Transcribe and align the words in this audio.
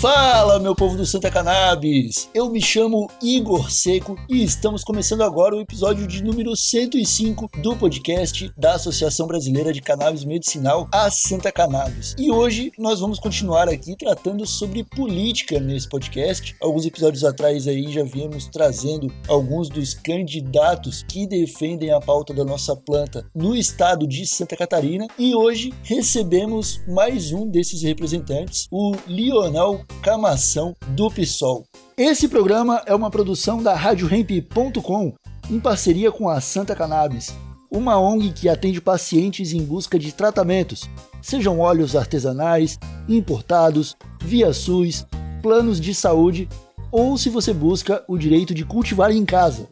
Fala, 0.00 0.58
meu 0.58 0.74
povo 0.74 0.96
do 0.96 1.04
Santa 1.04 1.30
Cannabis! 1.30 2.30
Eu 2.32 2.48
me 2.48 2.58
chamo 2.58 3.06
Igor 3.22 3.70
Seco 3.70 4.16
e 4.30 4.42
estamos 4.42 4.82
começando 4.82 5.20
agora 5.20 5.54
o 5.54 5.60
episódio 5.60 6.06
de 6.06 6.24
número 6.24 6.56
105 6.56 7.50
do 7.58 7.76
podcast 7.76 8.50
da 8.56 8.76
Associação 8.76 9.26
Brasileira 9.26 9.74
de 9.74 9.82
Cannabis 9.82 10.24
Medicinal, 10.24 10.88
a 10.90 11.10
Santa 11.10 11.52
Cannabis. 11.52 12.16
E 12.18 12.30
hoje 12.30 12.72
nós 12.78 13.00
vamos 13.00 13.18
continuar 13.18 13.68
aqui 13.68 13.94
tratando 13.94 14.46
sobre 14.46 14.84
política 14.84 15.60
nesse 15.60 15.86
podcast. 15.86 16.56
Alguns 16.62 16.86
episódios 16.86 17.22
atrás 17.22 17.68
aí 17.68 17.92
já 17.92 18.02
viemos 18.02 18.46
trazendo 18.46 19.12
alguns 19.28 19.68
dos 19.68 19.92
candidatos 19.92 21.04
que 21.06 21.26
defendem 21.26 21.92
a 21.92 22.00
pauta 22.00 22.32
da 22.32 22.42
nossa 22.42 22.74
planta 22.74 23.30
no 23.34 23.54
estado 23.54 24.06
de 24.06 24.26
Santa 24.26 24.56
Catarina 24.56 25.06
e 25.18 25.34
hoje 25.34 25.74
recebemos 25.82 26.80
mais 26.88 27.32
um 27.32 27.46
desses 27.46 27.82
representantes, 27.82 28.66
o 28.70 28.96
Lionel 29.06 29.84
Camação 30.02 30.74
do 30.88 31.10
PSOL. 31.10 31.66
Esse 31.96 32.26
programa 32.26 32.82
é 32.86 32.94
uma 32.94 33.10
produção 33.10 33.62
da 33.62 33.74
RadioRamp.com 33.74 35.14
em 35.50 35.60
parceria 35.60 36.10
com 36.10 36.28
a 36.28 36.40
Santa 36.40 36.74
Cannabis, 36.74 37.36
uma 37.70 38.00
ONG 38.00 38.32
que 38.32 38.48
atende 38.48 38.80
pacientes 38.80 39.52
em 39.52 39.62
busca 39.62 39.98
de 39.98 40.12
tratamentos, 40.12 40.88
sejam 41.20 41.58
óleos 41.60 41.94
artesanais, 41.94 42.78
importados, 43.08 43.94
via 44.22 44.52
SUS, 44.54 45.06
planos 45.42 45.78
de 45.78 45.94
saúde 45.94 46.48
ou 46.90 47.18
se 47.18 47.28
você 47.28 47.52
busca 47.52 48.02
o 48.08 48.16
direito 48.16 48.54
de 48.54 48.64
cultivar 48.64 49.10
em 49.10 49.24
casa. 49.24 49.68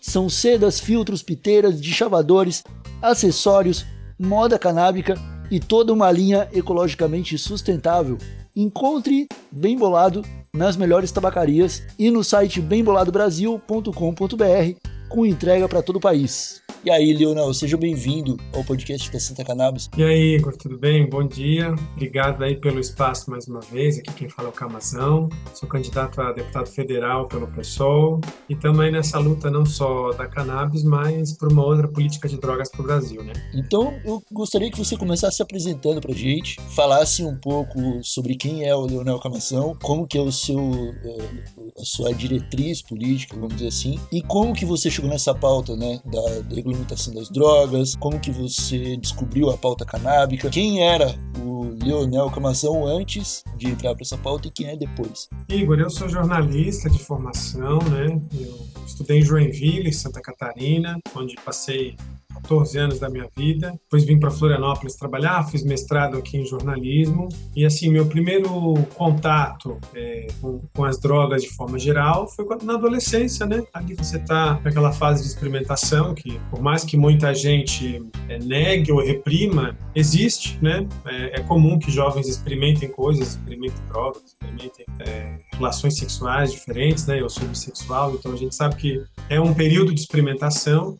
São 0.00 0.28
sedas, 0.28 0.78
filtros, 0.78 1.20
piteiras, 1.20 1.80
deschavadores, 1.80 2.62
acessórios, 3.02 3.84
moda 4.16 4.56
canábica 4.56 5.16
e 5.50 5.58
toda 5.58 5.92
uma 5.92 6.12
linha 6.12 6.48
ecologicamente 6.52 7.36
sustentável. 7.36 8.16
Encontre 8.54 9.26
Bem 9.50 9.76
Bolado 9.76 10.22
nas 10.54 10.76
melhores 10.76 11.10
tabacarias 11.10 11.82
e 11.98 12.08
no 12.10 12.22
site 12.22 12.60
bemboladobrasil.com.br 12.60 14.85
com 15.08 15.24
entrega 15.24 15.68
para 15.68 15.82
todo 15.82 15.96
o 15.96 16.00
país. 16.00 16.62
E 16.86 16.90
aí, 16.90 17.12
Leonel, 17.12 17.52
seja 17.52 17.76
bem-vindo 17.76 18.36
ao 18.54 18.62
podcast 18.62 19.10
da 19.10 19.18
Santa 19.18 19.44
Cannabis. 19.44 19.90
E 19.96 20.04
aí, 20.04 20.36
Igor, 20.36 20.56
tudo 20.56 20.78
bem? 20.78 21.08
Bom 21.08 21.26
dia. 21.26 21.74
Obrigado 21.94 22.44
aí 22.44 22.54
pelo 22.54 22.78
espaço 22.78 23.28
mais 23.28 23.48
uma 23.48 23.58
vez. 23.58 23.98
Aqui 23.98 24.12
quem 24.12 24.28
fala 24.28 24.46
é 24.46 24.50
o 24.50 24.54
Camazão. 24.54 25.28
Sou 25.52 25.68
candidato 25.68 26.20
a 26.20 26.30
deputado 26.30 26.68
federal 26.68 27.26
pelo 27.26 27.48
PSOL 27.48 28.20
e 28.48 28.54
também 28.54 28.92
nessa 28.92 29.18
luta 29.18 29.50
não 29.50 29.66
só 29.66 30.12
da 30.12 30.28
cannabis, 30.28 30.84
mas 30.84 31.32
por 31.32 31.50
uma 31.50 31.64
outra 31.64 31.88
política 31.88 32.28
de 32.28 32.38
drogas 32.38 32.70
para 32.70 32.82
o 32.82 32.84
Brasil, 32.84 33.20
né? 33.24 33.32
Então, 33.52 33.92
eu 34.04 34.22
gostaria 34.30 34.70
que 34.70 34.78
você 34.78 34.96
começasse 34.96 35.38
se 35.38 35.42
apresentando 35.42 36.00
para 36.00 36.14
gente, 36.14 36.60
falasse 36.76 37.24
um 37.24 37.36
pouco 37.36 37.80
sobre 38.04 38.36
quem 38.36 38.64
é 38.64 38.74
o 38.76 38.86
Leonel 38.86 39.18
Camazão, 39.18 39.76
como 39.82 40.06
que 40.06 40.16
é 40.16 40.20
o 40.20 40.30
seu, 40.30 40.60
eh, 41.04 41.65
a 41.78 41.84
sua 41.84 42.12
diretriz 42.12 42.82
política, 42.82 43.36
vamos 43.36 43.56
dizer 43.56 43.68
assim, 43.68 43.98
e 44.10 44.22
como 44.22 44.54
que 44.54 44.64
você 44.64 44.90
chegou 44.90 45.10
nessa 45.10 45.34
pauta, 45.34 45.76
né, 45.76 46.00
da, 46.04 46.40
da 46.40 46.54
regulamentação 46.54 47.14
das 47.14 47.28
drogas, 47.28 47.94
como 47.96 48.18
que 48.18 48.30
você 48.30 48.96
descobriu 48.96 49.50
a 49.50 49.58
pauta 49.58 49.84
canábica, 49.84 50.48
quem 50.50 50.82
era 50.82 51.14
o 51.38 51.76
Leonel 51.82 52.30
Camazão 52.30 52.86
antes 52.86 53.42
de 53.56 53.68
entrar 53.68 53.94
para 53.94 54.02
essa 54.02 54.18
pauta 54.18 54.48
e 54.48 54.50
quem 54.50 54.68
é 54.68 54.76
depois. 54.76 55.28
Igor, 55.48 55.78
eu 55.78 55.90
sou 55.90 56.08
jornalista 56.08 56.88
de 56.90 56.98
formação, 56.98 57.78
né? 57.90 58.20
Eu 58.38 58.58
estudei 58.84 59.18
em 59.18 59.22
Joinville, 59.22 59.92
Santa 59.92 60.20
Catarina, 60.20 60.98
onde 61.14 61.34
passei 61.36 61.96
14 62.42 62.78
anos 62.78 62.98
da 62.98 63.08
minha 63.08 63.28
vida. 63.36 63.72
Depois 63.82 64.04
vim 64.04 64.18
para 64.18 64.30
Florianópolis 64.30 64.94
trabalhar, 64.96 65.44
fiz 65.48 65.64
mestrado 65.64 66.16
aqui 66.16 66.38
em 66.38 66.46
jornalismo. 66.46 67.28
E 67.54 67.64
assim, 67.64 67.90
meu 67.90 68.06
primeiro 68.06 68.74
contato 68.94 69.78
é, 69.94 70.26
com, 70.40 70.60
com, 70.74 70.84
as 70.84 71.00
drogas 71.00 71.42
de 71.42 71.48
forma 71.50 71.78
geral 71.78 72.28
foi 72.28 72.44
quando, 72.44 72.64
na 72.64 72.74
adolescência, 72.74 73.46
né? 73.46 73.62
Ali 73.72 73.94
você 73.94 74.16
está 74.16 74.60
naquela 74.62 74.92
fase 74.92 75.22
de 75.22 75.28
experimentação 75.28 76.14
que, 76.14 76.40
por 76.50 76.60
mais 76.60 76.84
que 76.84 76.96
muita 76.96 77.34
gente 77.34 78.02
é, 78.28 78.38
negue 78.38 78.92
ou 78.92 79.02
reprima, 79.02 79.76
existe, 79.94 80.58
né? 80.62 80.86
É, 81.06 81.40
é, 81.40 81.42
comum 81.42 81.78
que 81.78 81.90
jovens 81.90 82.28
experimentem 82.28 82.88
coisas, 82.88 83.28
experimentem 83.28 83.82
drogas, 83.88 84.22
experimentem 84.24 84.86
é, 85.00 85.38
relações 85.52 85.96
sexuais 85.96 86.52
diferentes, 86.52 87.06
né? 87.06 87.20
Eu 87.20 87.28
sou 87.28 87.46
bissexual, 87.48 88.14
então 88.14 88.32
a 88.32 88.36
gente 88.36 88.54
sabe 88.54 88.76
que 88.76 89.02
é 89.28 89.40
um 89.40 89.54
período 89.54 89.92
de 89.92 90.00
experimentação 90.00 90.98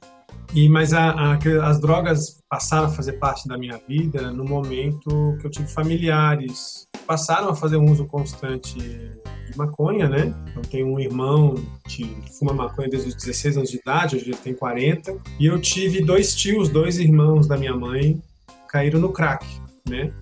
e, 0.54 0.68
mas 0.68 0.92
a, 0.92 1.10
a, 1.10 1.38
as 1.68 1.80
drogas 1.80 2.40
passaram 2.48 2.86
a 2.86 2.90
fazer 2.90 3.14
parte 3.14 3.46
da 3.48 3.58
minha 3.58 3.78
vida 3.88 4.30
no 4.30 4.44
momento 4.44 5.36
que 5.40 5.46
eu 5.46 5.50
tive 5.50 5.68
familiares 5.68 6.86
passaram 7.06 7.48
a 7.48 7.54
fazer 7.54 7.76
um 7.76 7.90
uso 7.90 8.06
constante 8.06 8.78
de 8.78 9.56
maconha, 9.56 10.08
né? 10.08 10.34
Então 10.50 10.62
tenho 10.62 10.88
um 10.88 10.98
irmão 10.98 11.54
que 11.86 12.04
fuma 12.38 12.52
maconha 12.52 12.88
desde 12.88 13.08
os 13.08 13.14
16 13.14 13.56
anos 13.58 13.70
de 13.70 13.78
idade, 13.78 14.16
hoje 14.16 14.26
ele 14.26 14.36
tem 14.36 14.54
40, 14.54 15.16
e 15.38 15.46
eu 15.46 15.60
tive 15.60 16.02
dois 16.02 16.34
tios, 16.34 16.68
dois 16.68 16.98
irmãos 16.98 17.46
da 17.46 17.56
minha 17.56 17.74
mãe 17.74 18.20
caíram 18.68 19.00
no 19.00 19.12
crack, 19.12 19.46
né? 19.88 20.12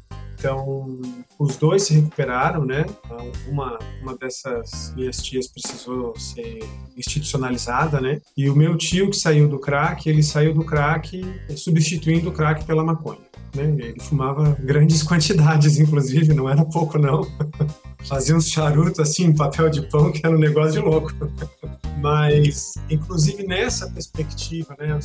Então, 0.45 1.01
os 1.39 1.57
dois 1.57 1.85
se 1.85 1.95
recuperaram, 1.95 2.67
né? 2.67 2.85
Então, 3.03 3.33
uma, 3.49 3.79
uma 4.03 4.15
dessas 4.15 4.93
minhas 4.95 5.23
tias 5.23 5.49
precisou 5.49 6.15
ser 6.19 6.63
institucionalizada, 6.95 7.99
né? 7.99 8.21
E 8.37 8.51
o 8.51 8.55
meu 8.55 8.77
tio 8.77 9.09
que 9.09 9.17
saiu 9.17 9.49
do 9.49 9.59
crack, 9.59 10.07
ele 10.07 10.23
saiu 10.23 10.53
do 10.53 10.63
crack 10.63 11.25
substituindo 11.57 12.29
o 12.29 12.33
crack 12.33 12.63
pela 12.67 12.85
maconha. 12.85 13.23
Né? 13.57 13.65
Ele 13.65 14.01
fumava 14.01 14.55
grandes 14.61 15.03
quantidades, 15.03 15.79
inclusive, 15.79 16.35
não 16.35 16.47
era 16.47 16.63
pouco 16.63 16.99
não. 16.99 17.27
Fazia 18.07 18.37
uns 18.37 18.51
charutos 18.51 19.01
assim, 19.01 19.25
em 19.25 19.35
papel 19.35 19.71
de 19.71 19.81
pão, 19.89 20.13
que 20.13 20.27
era 20.27 20.37
um 20.37 20.39
negócio 20.39 20.73
de 20.73 20.81
louco. 20.81 21.11
Mas, 22.03 22.75
inclusive 22.91 23.47
nessa 23.47 23.89
perspectiva, 23.89 24.77
né, 24.79 24.99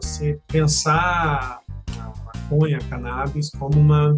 você 0.00 0.38
pensar 0.46 1.58
a 1.98 2.12
maconha, 2.24 2.78
a 2.78 2.84
cannabis 2.84 3.50
como 3.50 3.80
uma 3.80 4.16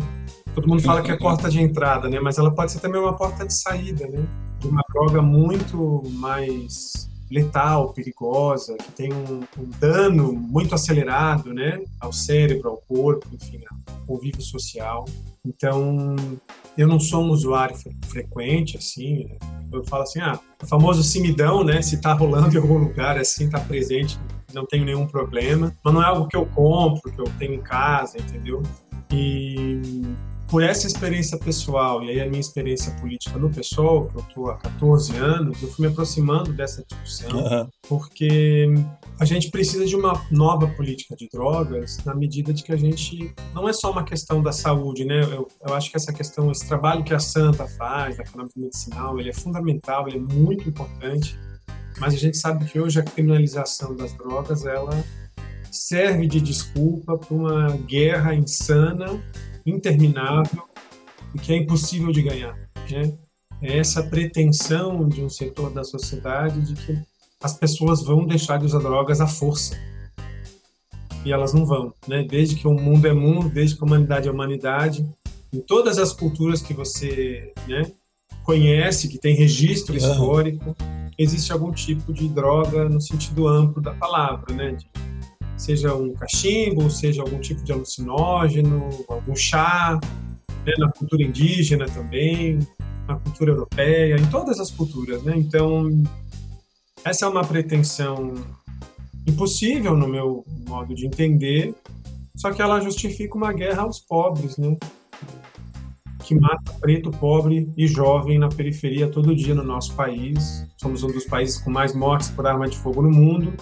todo 0.56 0.68
mundo 0.68 0.82
fala 0.82 1.02
que 1.02 1.12
é 1.12 1.16
porta 1.16 1.50
de 1.50 1.60
entrada, 1.60 2.08
né? 2.08 2.18
Mas 2.18 2.38
ela 2.38 2.50
pode 2.50 2.72
ser 2.72 2.80
também 2.80 2.98
uma 2.98 3.14
porta 3.14 3.46
de 3.46 3.52
saída, 3.52 4.06
né? 4.08 4.26
De 4.58 4.66
uma 4.66 4.82
droga 4.90 5.20
muito 5.20 6.02
mais 6.12 7.06
letal, 7.30 7.92
perigosa, 7.92 8.74
que 8.76 8.90
tem 8.92 9.12
um, 9.12 9.40
um, 9.58 9.70
dano 9.78 10.32
muito 10.32 10.74
acelerado, 10.74 11.52
né, 11.52 11.82
ao 12.00 12.12
cérebro, 12.12 12.68
ao 12.70 12.76
corpo, 12.76 13.26
enfim, 13.32 13.60
ao 13.68 14.06
convívio 14.06 14.40
social. 14.40 15.04
Então, 15.44 16.14
eu 16.78 16.86
não 16.86 17.00
sou 17.00 17.24
um 17.24 17.30
usuário 17.30 17.76
fre 17.76 17.94
frequente, 18.06 18.76
assim, 18.76 19.24
né? 19.24 19.36
eu 19.72 19.84
falo 19.84 20.04
assim, 20.04 20.20
ah, 20.20 20.38
o 20.62 20.66
famoso 20.66 21.02
simidão, 21.02 21.64
né, 21.64 21.82
se 21.82 22.00
tá 22.00 22.12
rolando 22.12 22.56
em 22.56 22.60
algum 22.60 22.78
lugar, 22.78 23.18
assim, 23.18 23.50
tá 23.50 23.58
presente, 23.58 24.16
não 24.54 24.64
tenho 24.64 24.84
nenhum 24.84 25.06
problema, 25.06 25.74
mas 25.84 25.92
não 25.92 26.02
é 26.02 26.06
algo 26.06 26.28
que 26.28 26.36
eu 26.36 26.46
compro, 26.46 27.10
que 27.10 27.20
eu 27.20 27.26
tenho 27.40 27.54
em 27.54 27.60
casa, 27.60 28.18
entendeu? 28.18 28.62
E 29.10 30.02
por 30.48 30.62
essa 30.62 30.86
experiência 30.86 31.38
pessoal 31.38 32.02
e 32.04 32.10
aí 32.10 32.20
a 32.20 32.26
minha 32.26 32.40
experiência 32.40 32.92
política 32.92 33.38
no 33.38 33.50
pessoal, 33.50 34.06
que 34.06 34.16
eu 34.16 34.20
estou 34.20 34.50
há 34.50 34.56
14 34.56 35.16
anos, 35.16 35.60
eu 35.62 35.68
fui 35.68 35.86
me 35.86 35.92
aproximando 35.92 36.52
dessa 36.52 36.84
discussão, 36.88 37.38
uhum. 37.38 37.68
porque 37.88 38.68
a 39.18 39.24
gente 39.24 39.50
precisa 39.50 39.84
de 39.84 39.96
uma 39.96 40.24
nova 40.30 40.68
política 40.68 41.16
de 41.16 41.28
drogas 41.28 41.98
na 42.04 42.14
medida 42.14 42.52
de 42.52 42.62
que 42.62 42.72
a 42.72 42.76
gente 42.76 43.34
não 43.54 43.68
é 43.68 43.72
só 43.72 43.90
uma 43.90 44.04
questão 44.04 44.42
da 44.42 44.52
saúde, 44.52 45.04
né? 45.04 45.22
Eu, 45.24 45.48
eu 45.66 45.74
acho 45.74 45.90
que 45.90 45.96
essa 45.96 46.12
questão, 46.12 46.50
esse 46.52 46.66
trabalho 46.66 47.02
que 47.02 47.14
a 47.14 47.18
Santa 47.18 47.66
faz, 47.66 48.16
da 48.16 48.24
cannabis 48.24 48.54
medicinal, 48.56 49.18
ele 49.18 49.30
é 49.30 49.34
fundamental, 49.34 50.06
ele 50.06 50.18
é 50.18 50.20
muito 50.20 50.68
importante, 50.68 51.36
mas 51.98 52.14
a 52.14 52.18
gente 52.18 52.36
sabe 52.36 52.66
que 52.66 52.78
hoje 52.78 53.00
a 53.00 53.02
criminalização 53.02 53.96
das 53.96 54.12
drogas, 54.12 54.64
ela 54.64 54.92
serve 55.72 56.26
de 56.26 56.40
desculpa 56.40 57.18
para 57.18 57.34
uma 57.34 57.70
guerra 57.70 58.34
insana 58.34 59.20
interminável 59.66 60.62
e 61.34 61.38
que 61.38 61.52
é 61.52 61.56
impossível 61.56 62.12
de 62.12 62.22
ganhar. 62.22 62.56
Né? 62.90 63.12
É 63.60 63.78
essa 63.78 64.02
pretensão 64.02 65.08
de 65.08 65.22
um 65.22 65.28
setor 65.28 65.70
da 65.70 65.82
sociedade 65.82 66.60
de 66.60 66.74
que 66.74 66.98
as 67.42 67.54
pessoas 67.54 68.02
vão 68.02 68.26
deixar 68.26 68.58
de 68.58 68.66
usar 68.66 68.78
drogas 68.78 69.20
à 69.20 69.26
força. 69.26 69.76
E 71.24 71.32
elas 71.32 71.52
não 71.52 71.66
vão, 71.66 71.92
né? 72.06 72.22
Desde 72.22 72.54
que 72.54 72.68
o 72.68 72.72
mundo 72.72 73.06
é 73.06 73.12
mundo, 73.12 73.48
desde 73.48 73.76
que 73.76 73.82
a 73.82 73.86
humanidade 73.86 74.28
é 74.28 74.30
humanidade, 74.30 75.04
em 75.52 75.60
todas 75.60 75.98
as 75.98 76.12
culturas 76.12 76.62
que 76.62 76.72
você 76.72 77.52
né, 77.66 77.90
conhece, 78.44 79.08
que 79.08 79.18
tem 79.18 79.34
registro 79.34 79.92
uhum. 79.92 79.98
histórico, 79.98 80.76
existe 81.18 81.52
algum 81.52 81.72
tipo 81.72 82.12
de 82.12 82.28
droga 82.28 82.88
no 82.88 83.00
sentido 83.00 83.48
amplo 83.48 83.82
da 83.82 83.92
palavra, 83.92 84.54
né? 84.54 84.72
De, 84.72 84.86
seja 85.56 85.94
um 85.94 86.12
cachimbo, 86.14 86.90
seja 86.90 87.22
algum 87.22 87.40
tipo 87.40 87.62
de 87.64 87.72
alucinógeno, 87.72 88.88
algum 89.08 89.34
chá, 89.34 89.98
né? 90.64 90.72
na 90.78 90.90
cultura 90.92 91.22
indígena 91.22 91.86
também, 91.86 92.58
na 93.06 93.16
cultura 93.16 93.52
europeia, 93.52 94.16
em 94.16 94.26
todas 94.26 94.60
as 94.60 94.70
culturas, 94.70 95.22
né? 95.22 95.34
Então, 95.36 95.90
essa 97.04 97.24
é 97.24 97.28
uma 97.28 97.44
pretensão 97.44 98.34
impossível 99.26 99.96
no 99.96 100.08
meu 100.08 100.44
modo 100.68 100.94
de 100.94 101.06
entender, 101.06 101.74
só 102.36 102.52
que 102.52 102.60
ela 102.60 102.80
justifica 102.80 103.36
uma 103.36 103.52
guerra 103.52 103.82
aos 103.82 104.00
pobres, 104.00 104.56
né? 104.58 104.76
Que 106.24 106.34
mata 106.34 106.72
preto, 106.80 107.10
pobre 107.12 107.72
e 107.76 107.86
jovem 107.86 108.38
na 108.38 108.48
periferia 108.48 109.08
todo 109.08 109.34
dia 109.34 109.54
no 109.54 109.62
nosso 109.62 109.94
país. 109.94 110.66
Somos 110.76 111.04
um 111.04 111.06
dos 111.06 111.24
países 111.24 111.58
com 111.58 111.70
mais 111.70 111.94
mortes 111.94 112.28
por 112.30 112.46
arma 112.46 112.68
de 112.68 112.76
fogo 112.76 113.00
no 113.00 113.10
mundo. 113.10 113.54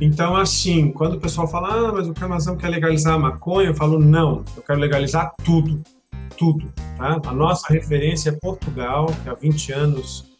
Então, 0.00 0.34
assim, 0.34 0.90
quando 0.90 1.14
o 1.14 1.20
pessoal 1.20 1.46
fala, 1.46 1.88
ah, 1.88 1.92
mas 1.92 2.08
o 2.08 2.14
Camazão 2.14 2.56
quer 2.56 2.68
legalizar 2.68 3.14
a 3.14 3.18
maconha, 3.18 3.68
eu 3.68 3.74
falo, 3.74 3.98
não, 3.98 4.44
eu 4.56 4.62
quero 4.62 4.78
legalizar 4.80 5.34
tudo, 5.44 5.82
tudo, 6.38 6.72
tá? 6.96 7.20
A 7.26 7.34
nossa 7.34 7.70
referência 7.72 8.30
é 8.30 8.32
Portugal, 8.32 9.06
que 9.22 9.28
há 9.28 9.34
20 9.34 9.72
anos 9.72 10.30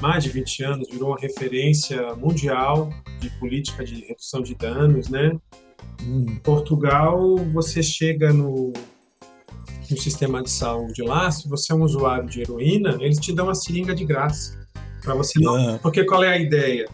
mais 0.00 0.24
de 0.24 0.30
20 0.30 0.64
anos, 0.64 0.88
virou 0.90 1.10
uma 1.10 1.18
referência 1.18 2.14
mundial 2.14 2.90
de 3.20 3.28
política 3.38 3.84
de 3.84 4.04
redução 4.06 4.42
de 4.42 4.54
danos, 4.54 5.08
né? 5.08 5.30
Em 6.02 6.36
Portugal, 6.36 7.36
você 7.52 7.82
chega 7.82 8.32
no, 8.32 8.72
no 9.90 9.96
sistema 9.98 10.42
de 10.42 10.50
saúde 10.50 11.02
lá, 11.02 11.30
se 11.30 11.48
você 11.48 11.72
é 11.72 11.76
um 11.76 11.82
usuário 11.82 12.28
de 12.28 12.40
heroína, 12.40 12.96
eles 13.00 13.18
te 13.18 13.32
dão 13.32 13.46
uma 13.46 13.54
seringa 13.54 13.94
de 13.94 14.04
graça. 14.04 14.58
Para 15.02 15.14
você 15.14 15.38
não. 15.38 15.74
Ah. 15.74 15.78
Porque 15.82 16.04
qual 16.04 16.22
é 16.22 16.28
a 16.28 16.38
ideia? 16.38 16.88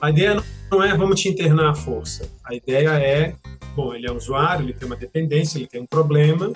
A 0.00 0.10
ideia 0.10 0.34
não 0.34 0.44
é 0.82 0.96
vamos 0.96 1.20
te 1.20 1.28
internar 1.28 1.70
à 1.70 1.74
força. 1.74 2.30
A 2.44 2.54
ideia 2.54 2.90
é, 2.90 3.34
bom, 3.74 3.94
ele 3.94 4.06
é 4.06 4.12
usuário, 4.12 4.64
ele 4.64 4.74
tem 4.74 4.86
uma 4.86 4.96
dependência, 4.96 5.58
ele 5.58 5.66
tem 5.66 5.80
um 5.80 5.86
problema, 5.86 6.52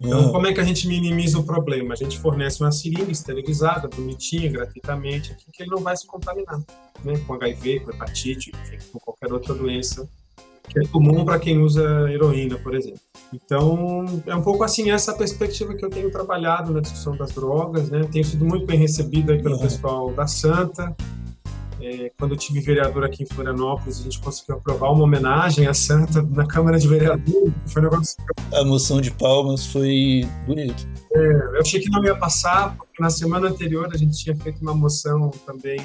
então, 0.00 0.30
como 0.30 0.46
é 0.46 0.52
que 0.52 0.60
a 0.60 0.64
gente 0.64 0.86
minimiza 0.86 1.40
o 1.40 1.42
problema? 1.42 1.92
A 1.92 1.96
gente 1.96 2.20
fornece 2.20 2.62
uma 2.62 2.70
seringa 2.70 3.10
esterilizada, 3.10 3.88
bonitinha, 3.88 4.48
gratuitamente, 4.48 5.32
aqui, 5.32 5.46
que 5.52 5.62
ele 5.62 5.70
não 5.70 5.80
vai 5.80 5.96
se 5.96 6.06
contaminar, 6.06 6.60
né? 7.02 7.18
Com 7.26 7.34
HIV, 7.34 7.80
com 7.80 7.90
hepatite, 7.90 8.52
enfim, 8.62 8.78
com 8.92 9.00
qualquer 9.00 9.32
outra 9.32 9.54
doença 9.54 10.08
que 10.68 10.78
é 10.78 10.86
comum 10.88 11.24
para 11.24 11.38
quem 11.38 11.58
usa 11.58 11.82
heroína, 12.12 12.58
por 12.58 12.74
exemplo. 12.74 13.00
Então, 13.32 14.04
é 14.26 14.34
um 14.36 14.42
pouco 14.42 14.62
assim 14.62 14.90
essa 14.90 15.14
perspectiva 15.14 15.74
que 15.74 15.84
eu 15.84 15.88
tenho 15.88 16.10
trabalhado 16.10 16.72
na 16.72 16.80
discussão 16.80 17.16
das 17.16 17.32
drogas, 17.32 17.88
né? 17.90 18.06
Tenho 18.12 18.24
sido 18.24 18.44
muito 18.44 18.66
bem 18.66 18.78
recebido 18.78 19.32
aí 19.32 19.42
pelo 19.42 19.56
uhum. 19.56 19.62
pessoal 19.62 20.12
da 20.12 20.26
Santa, 20.26 20.94
é, 21.80 22.10
quando 22.18 22.32
eu 22.32 22.36
tive 22.38 22.60
vereador 22.60 23.04
aqui 23.04 23.22
em 23.22 23.26
Florianópolis, 23.26 24.00
a 24.00 24.02
gente 24.02 24.20
conseguiu 24.20 24.56
aprovar 24.56 24.92
uma 24.92 25.04
homenagem 25.04 25.66
à 25.66 25.74
Santa 25.74 26.22
na 26.22 26.46
Câmara 26.46 26.78
de 26.78 26.88
Vereadores. 26.88 27.52
Foi 27.66 27.82
um 27.82 27.84
negócio... 27.84 28.16
A 28.52 28.64
moção 28.64 29.00
de 29.00 29.10
palmas 29.10 29.66
foi 29.66 30.28
bonito. 30.46 30.88
É, 31.12 31.32
eu 31.32 31.60
achei 31.60 31.80
que 31.80 31.90
não 31.90 32.04
ia 32.04 32.16
passar, 32.16 32.76
porque 32.76 33.02
na 33.02 33.10
semana 33.10 33.48
anterior 33.48 33.88
a 33.92 33.96
gente 33.96 34.16
tinha 34.16 34.36
feito 34.36 34.60
uma 34.60 34.74
moção 34.74 35.30
também 35.46 35.80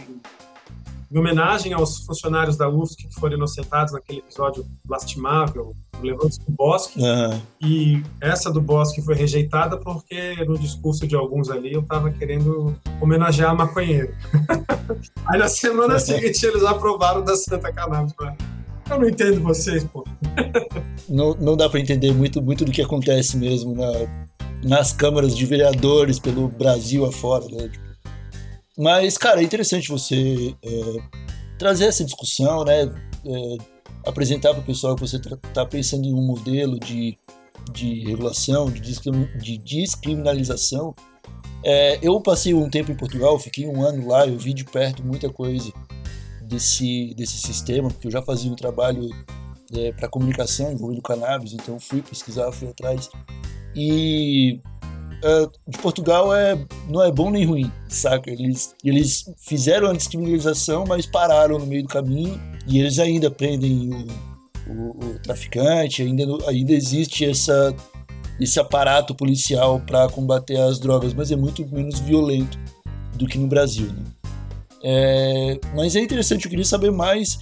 em 1.13 1.19
homenagem 1.19 1.73
aos 1.73 1.99
funcionários 1.99 2.57
da 2.57 2.67
UFSC 2.67 2.97
que 2.97 3.13
foram 3.13 3.37
inocentados 3.37 3.93
naquele 3.93 4.19
episódio 4.19 4.65
lastimável 4.89 5.75
do 5.99 6.07
Levante 6.07 6.39
do 6.39 6.51
Bosque. 6.51 6.99
Uhum. 6.99 7.39
E 7.61 8.03
essa 8.19 8.51
do 8.51 8.59
Bosque 8.59 8.99
foi 8.99 9.13
rejeitada 9.13 9.77
porque 9.77 10.43
no 10.45 10.57
discurso 10.57 11.05
de 11.05 11.15
alguns 11.15 11.51
ali 11.51 11.73
eu 11.73 11.81
estava 11.81 12.09
querendo 12.09 12.75
homenagear 12.99 13.55
maconheiro. 13.55 14.11
Aí 15.27 15.37
na 15.37 15.47
semana 15.47 15.99
seguinte 16.01 16.43
eles 16.43 16.63
aprovaram 16.63 17.23
da 17.23 17.35
Santa 17.35 17.71
Cannabis. 17.71 18.13
Eu 18.89 18.99
não 18.99 19.07
entendo 19.07 19.39
vocês, 19.41 19.83
pô. 19.83 20.03
não, 21.07 21.35
não 21.35 21.55
dá 21.55 21.69
para 21.69 21.79
entender 21.79 22.11
muito, 22.11 22.41
muito 22.41 22.65
do 22.65 22.71
que 22.71 22.81
acontece 22.81 23.37
mesmo 23.37 23.75
na, 23.75 23.91
nas 24.63 24.91
câmaras 24.91 25.37
de 25.37 25.45
vereadores 25.45 26.17
pelo 26.17 26.47
Brasil 26.47 27.05
afora, 27.05 27.45
né? 27.45 27.69
Tipo, 27.69 27.92
mas, 28.77 29.17
cara, 29.17 29.41
é 29.41 29.43
interessante 29.43 29.89
você 29.89 30.55
é, 30.63 30.97
trazer 31.57 31.85
essa 31.85 32.03
discussão, 32.03 32.63
né? 32.63 32.83
É, 33.25 33.57
apresentar 34.05 34.51
para 34.51 34.61
o 34.61 34.65
pessoal 34.65 34.95
que 34.95 35.01
você 35.01 35.17
está 35.17 35.65
pensando 35.65 36.05
em 36.05 36.13
um 36.13 36.21
modelo 36.21 36.79
de, 36.79 37.17
de 37.71 38.01
regulação, 38.05 38.69
de, 38.69 38.81
de 38.81 39.57
descriminalização. 39.57 40.93
É, 41.63 41.99
eu 42.01 42.19
passei 42.19 42.53
um 42.53 42.69
tempo 42.69 42.91
em 42.91 42.95
Portugal, 42.95 43.39
fiquei 43.39 43.65
um 43.65 43.81
ano 43.81 44.07
lá, 44.07 44.27
eu 44.27 44.37
vi 44.37 44.53
de 44.53 44.65
perto 44.65 45.05
muita 45.05 45.29
coisa 45.29 45.71
desse, 46.41 47.13
desse 47.15 47.37
sistema, 47.37 47.89
porque 47.89 48.07
eu 48.07 48.11
já 48.11 48.21
fazia 48.21 48.51
um 48.51 48.55
trabalho 48.55 49.09
é, 49.73 49.93
para 49.93 50.09
comunicação 50.09 50.73
envolvendo 50.73 51.01
cannabis, 51.01 51.53
então 51.53 51.79
fui 51.79 52.01
pesquisar, 52.01 52.51
fui 52.51 52.67
atrás. 52.67 53.09
E 53.75 54.59
uh, 55.23 55.51
de 55.67 55.77
Portugal 55.77 56.35
é, 56.35 56.57
não 56.89 57.03
é 57.03 57.11
bom 57.11 57.31
nem 57.31 57.45
ruim, 57.45 57.71
saca? 57.87 58.29
Eles, 58.29 58.75
eles 58.83 59.25
fizeram 59.39 59.89
a 59.89 59.93
descriminalização, 59.93 60.85
mas 60.87 61.05
pararam 61.05 61.57
no 61.57 61.65
meio 61.65 61.83
do 61.83 61.89
caminho 61.89 62.39
e 62.67 62.79
eles 62.79 62.99
ainda 62.99 63.31
prendem 63.31 63.89
o, 63.89 64.71
o, 64.71 64.89
o 64.89 65.19
traficante, 65.19 66.01
ainda, 66.01 66.23
ainda 66.47 66.73
existe 66.73 67.25
essa, 67.25 67.75
esse 68.39 68.59
aparato 68.59 69.15
policial 69.15 69.79
para 69.79 70.07
combater 70.09 70.59
as 70.59 70.79
drogas, 70.79 71.13
mas 71.13 71.31
é 71.31 71.35
muito 71.35 71.65
menos 71.67 71.99
violento 71.99 72.57
do 73.15 73.27
que 73.27 73.37
no 73.37 73.47
Brasil, 73.47 73.87
né? 73.87 74.03
É, 74.85 75.59
mas 75.73 75.95
é 75.95 76.01
interessante, 76.01 76.43
eu 76.43 76.49
queria 76.49 76.65
saber 76.65 76.91
mais, 76.91 77.39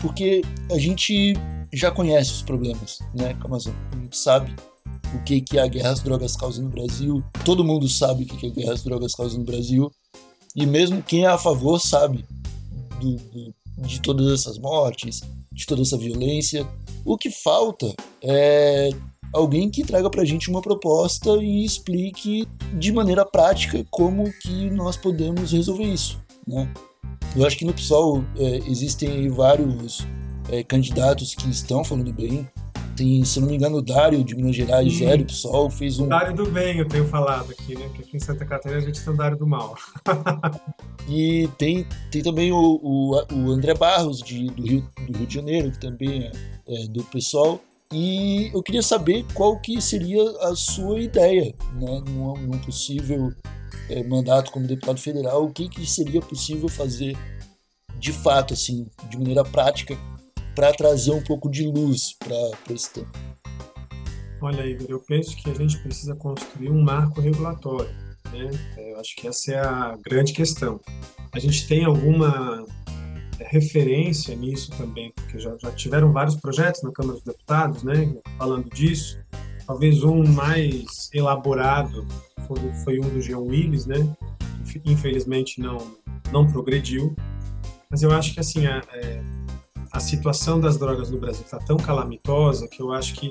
porque 0.00 0.42
a 0.70 0.78
gente 0.78 1.34
já 1.72 1.90
conhece 1.90 2.30
os 2.30 2.42
problemas, 2.42 3.00
né, 3.12 3.34
Camazão? 3.42 3.74
A 3.92 3.96
gente 3.96 4.16
sabe 4.16 4.54
o 5.14 5.22
que, 5.24 5.40
que 5.40 5.58
a 5.58 5.66
guerra 5.66 5.90
às 5.90 6.00
drogas 6.00 6.36
causa 6.36 6.62
no 6.62 6.68
Brasil. 6.68 7.22
Todo 7.44 7.64
mundo 7.64 7.88
sabe 7.88 8.24
o 8.24 8.26
que, 8.26 8.36
que 8.36 8.46
a 8.46 8.50
guerra 8.50 8.72
às 8.72 8.82
drogas 8.82 9.14
causa 9.14 9.38
no 9.38 9.44
Brasil. 9.44 9.90
E 10.54 10.66
mesmo 10.66 11.02
quem 11.02 11.24
é 11.24 11.28
a 11.28 11.38
favor 11.38 11.78
sabe 11.78 12.24
do, 13.00 13.16
do, 13.16 13.54
de 13.78 14.00
todas 14.00 14.32
essas 14.32 14.58
mortes, 14.58 15.22
de 15.52 15.66
toda 15.66 15.82
essa 15.82 15.96
violência. 15.96 16.66
O 17.04 17.16
que 17.16 17.30
falta 17.30 17.94
é 18.22 18.90
alguém 19.32 19.70
que 19.70 19.84
traga 19.84 20.08
pra 20.10 20.24
gente 20.24 20.50
uma 20.50 20.62
proposta 20.62 21.30
e 21.42 21.64
explique 21.64 22.48
de 22.78 22.92
maneira 22.92 23.24
prática 23.24 23.84
como 23.90 24.32
que 24.40 24.70
nós 24.70 24.96
podemos 24.96 25.52
resolver 25.52 25.84
isso, 25.84 26.18
né? 26.46 26.72
Eu 27.34 27.46
acho 27.46 27.58
que 27.58 27.64
no 27.66 27.74
PSOL 27.74 28.24
é, 28.38 28.56
existem 28.66 29.28
vários 29.28 30.06
é, 30.50 30.62
candidatos 30.62 31.34
que 31.34 31.48
estão 31.50 31.84
falando 31.84 32.12
bem, 32.12 32.48
tem, 32.96 33.24
se 33.24 33.38
não 33.40 33.48
me 33.48 33.56
engano, 33.56 33.76
o 33.76 33.82
Dário 33.82 34.24
de 34.24 34.34
Minas 34.34 34.56
Gerais, 34.56 34.86
hum. 34.86 34.90
Gério 34.90 35.30
Sol, 35.30 35.70
fez 35.70 35.98
um. 35.98 36.08
Dário 36.08 36.34
do 36.34 36.50
bem, 36.50 36.78
eu 36.78 36.88
tenho 36.88 37.06
falado 37.06 37.52
aqui, 37.52 37.76
né? 37.76 37.88
Que 37.94 38.02
aqui 38.02 38.16
em 38.16 38.20
Santa 38.20 38.44
Catarina 38.44 38.80
a 38.80 38.84
gente 38.84 39.04
tem 39.04 39.12
o 39.12 39.16
Dário 39.16 39.36
do 39.36 39.46
mal. 39.46 39.76
e 41.08 41.48
tem, 41.58 41.86
tem 42.10 42.22
também 42.22 42.50
o, 42.50 42.80
o, 42.82 43.34
o 43.34 43.50
André 43.50 43.74
Barros, 43.74 44.20
de, 44.20 44.46
do, 44.46 44.62
Rio, 44.62 44.90
do 45.06 45.18
Rio 45.18 45.26
de 45.26 45.34
Janeiro, 45.34 45.70
que 45.70 45.78
também 45.78 46.24
é, 46.66 46.84
é 46.84 46.86
do 46.88 47.04
pessoal. 47.04 47.60
E 47.92 48.50
eu 48.52 48.62
queria 48.62 48.82
saber 48.82 49.24
qual 49.32 49.60
que 49.60 49.80
seria 49.80 50.22
a 50.40 50.56
sua 50.56 50.98
ideia, 50.98 51.54
né? 51.74 52.02
Num, 52.08 52.34
num 52.34 52.58
possível 52.58 53.32
é, 53.88 54.02
mandato 54.02 54.50
como 54.50 54.66
deputado 54.66 55.00
federal, 55.00 55.44
o 55.44 55.52
que, 55.52 55.68
que 55.68 55.86
seria 55.86 56.20
possível 56.20 56.68
fazer 56.68 57.16
de 57.98 58.12
fato, 58.12 58.54
assim, 58.54 58.86
de 59.08 59.16
maneira 59.16 59.44
prática, 59.44 59.96
para 60.56 60.72
trazer 60.72 61.12
um 61.12 61.22
pouco 61.22 61.50
de 61.50 61.64
luz 61.66 62.16
para 62.18 62.74
esse 62.74 62.94
tema? 62.94 63.12
Olha, 64.40 64.66
Igor, 64.66 64.86
eu 64.88 65.00
penso 65.00 65.36
que 65.36 65.50
a 65.50 65.54
gente 65.54 65.78
precisa 65.78 66.16
construir 66.16 66.70
um 66.70 66.82
marco 66.82 67.20
regulatório. 67.20 67.90
Né? 68.32 68.50
Eu 68.78 68.98
acho 68.98 69.14
que 69.16 69.28
essa 69.28 69.52
é 69.52 69.58
a 69.58 69.98
grande 70.02 70.32
questão. 70.32 70.80
A 71.32 71.38
gente 71.38 71.68
tem 71.68 71.84
alguma 71.84 72.64
é, 73.38 73.46
referência 73.48 74.34
nisso 74.34 74.70
também, 74.78 75.12
porque 75.14 75.38
já, 75.38 75.54
já 75.58 75.70
tiveram 75.72 76.10
vários 76.10 76.36
projetos 76.36 76.82
na 76.82 76.90
Câmara 76.90 77.16
dos 77.16 77.24
Deputados, 77.24 77.82
né, 77.82 78.16
falando 78.38 78.70
disso. 78.70 79.18
Talvez 79.66 80.02
um 80.02 80.24
mais 80.24 81.10
elaborado 81.12 82.06
foi, 82.46 82.72
foi 82.84 82.98
um 82.98 83.08
do 83.10 83.20
Jean 83.20 83.40
Willis, 83.40 83.84
né, 83.84 83.96
infelizmente 84.84 85.60
não 85.60 85.96
não 86.32 86.46
progrediu. 86.50 87.14
Mas 87.90 88.02
eu 88.02 88.10
acho 88.10 88.34
que 88.34 88.40
assim, 88.40 88.66
é, 88.66 88.80
a 89.96 90.00
situação 90.00 90.60
das 90.60 90.76
drogas 90.76 91.10
no 91.10 91.18
Brasil 91.18 91.42
está 91.42 91.58
tão 91.58 91.78
calamitosa 91.78 92.68
que 92.68 92.82
eu 92.82 92.92
acho 92.92 93.14
que 93.14 93.30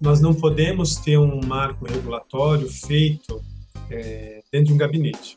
nós 0.00 0.20
não 0.20 0.32
podemos 0.32 0.94
ter 0.94 1.18
um 1.18 1.40
marco 1.44 1.84
regulatório 1.84 2.70
feito 2.70 3.42
é, 3.90 4.40
dentro 4.52 4.68
de 4.68 4.74
um 4.74 4.76
gabinete. 4.76 5.36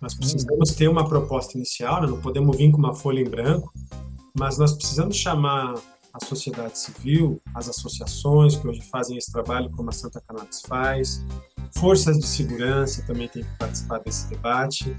Nós 0.00 0.14
precisamos 0.14 0.70
ter 0.70 0.88
uma 0.88 1.06
proposta 1.06 1.58
inicial, 1.58 2.00
né? 2.00 2.08
não 2.08 2.18
podemos 2.22 2.56
vir 2.56 2.70
com 2.70 2.78
uma 2.78 2.94
folha 2.94 3.20
em 3.20 3.28
branco, 3.28 3.70
mas 4.32 4.56
nós 4.56 4.72
precisamos 4.72 5.18
chamar 5.18 5.74
a 6.10 6.24
sociedade 6.24 6.78
civil, 6.78 7.38
as 7.54 7.68
associações 7.68 8.56
que 8.56 8.66
hoje 8.66 8.80
fazem 8.80 9.18
esse 9.18 9.30
trabalho, 9.30 9.70
como 9.72 9.90
a 9.90 9.92
Santa 9.92 10.22
Cannabis 10.26 10.62
faz, 10.62 11.22
forças 11.74 12.18
de 12.18 12.26
segurança 12.26 13.02
também 13.06 13.28
têm 13.28 13.42
que 13.42 13.58
participar 13.58 13.98
desse 13.98 14.28
debate, 14.28 14.94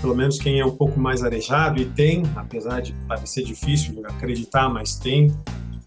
pelo 0.00 0.14
menos 0.14 0.38
quem 0.38 0.60
é 0.60 0.66
um 0.66 0.76
pouco 0.76 0.98
mais 0.98 1.22
arejado 1.22 1.80
e 1.80 1.86
tem, 1.86 2.22
apesar 2.36 2.80
de 2.80 2.92
parecer 3.06 3.44
difícil 3.44 4.02
acreditar, 4.06 4.68
mas 4.68 4.96
tem. 4.96 5.34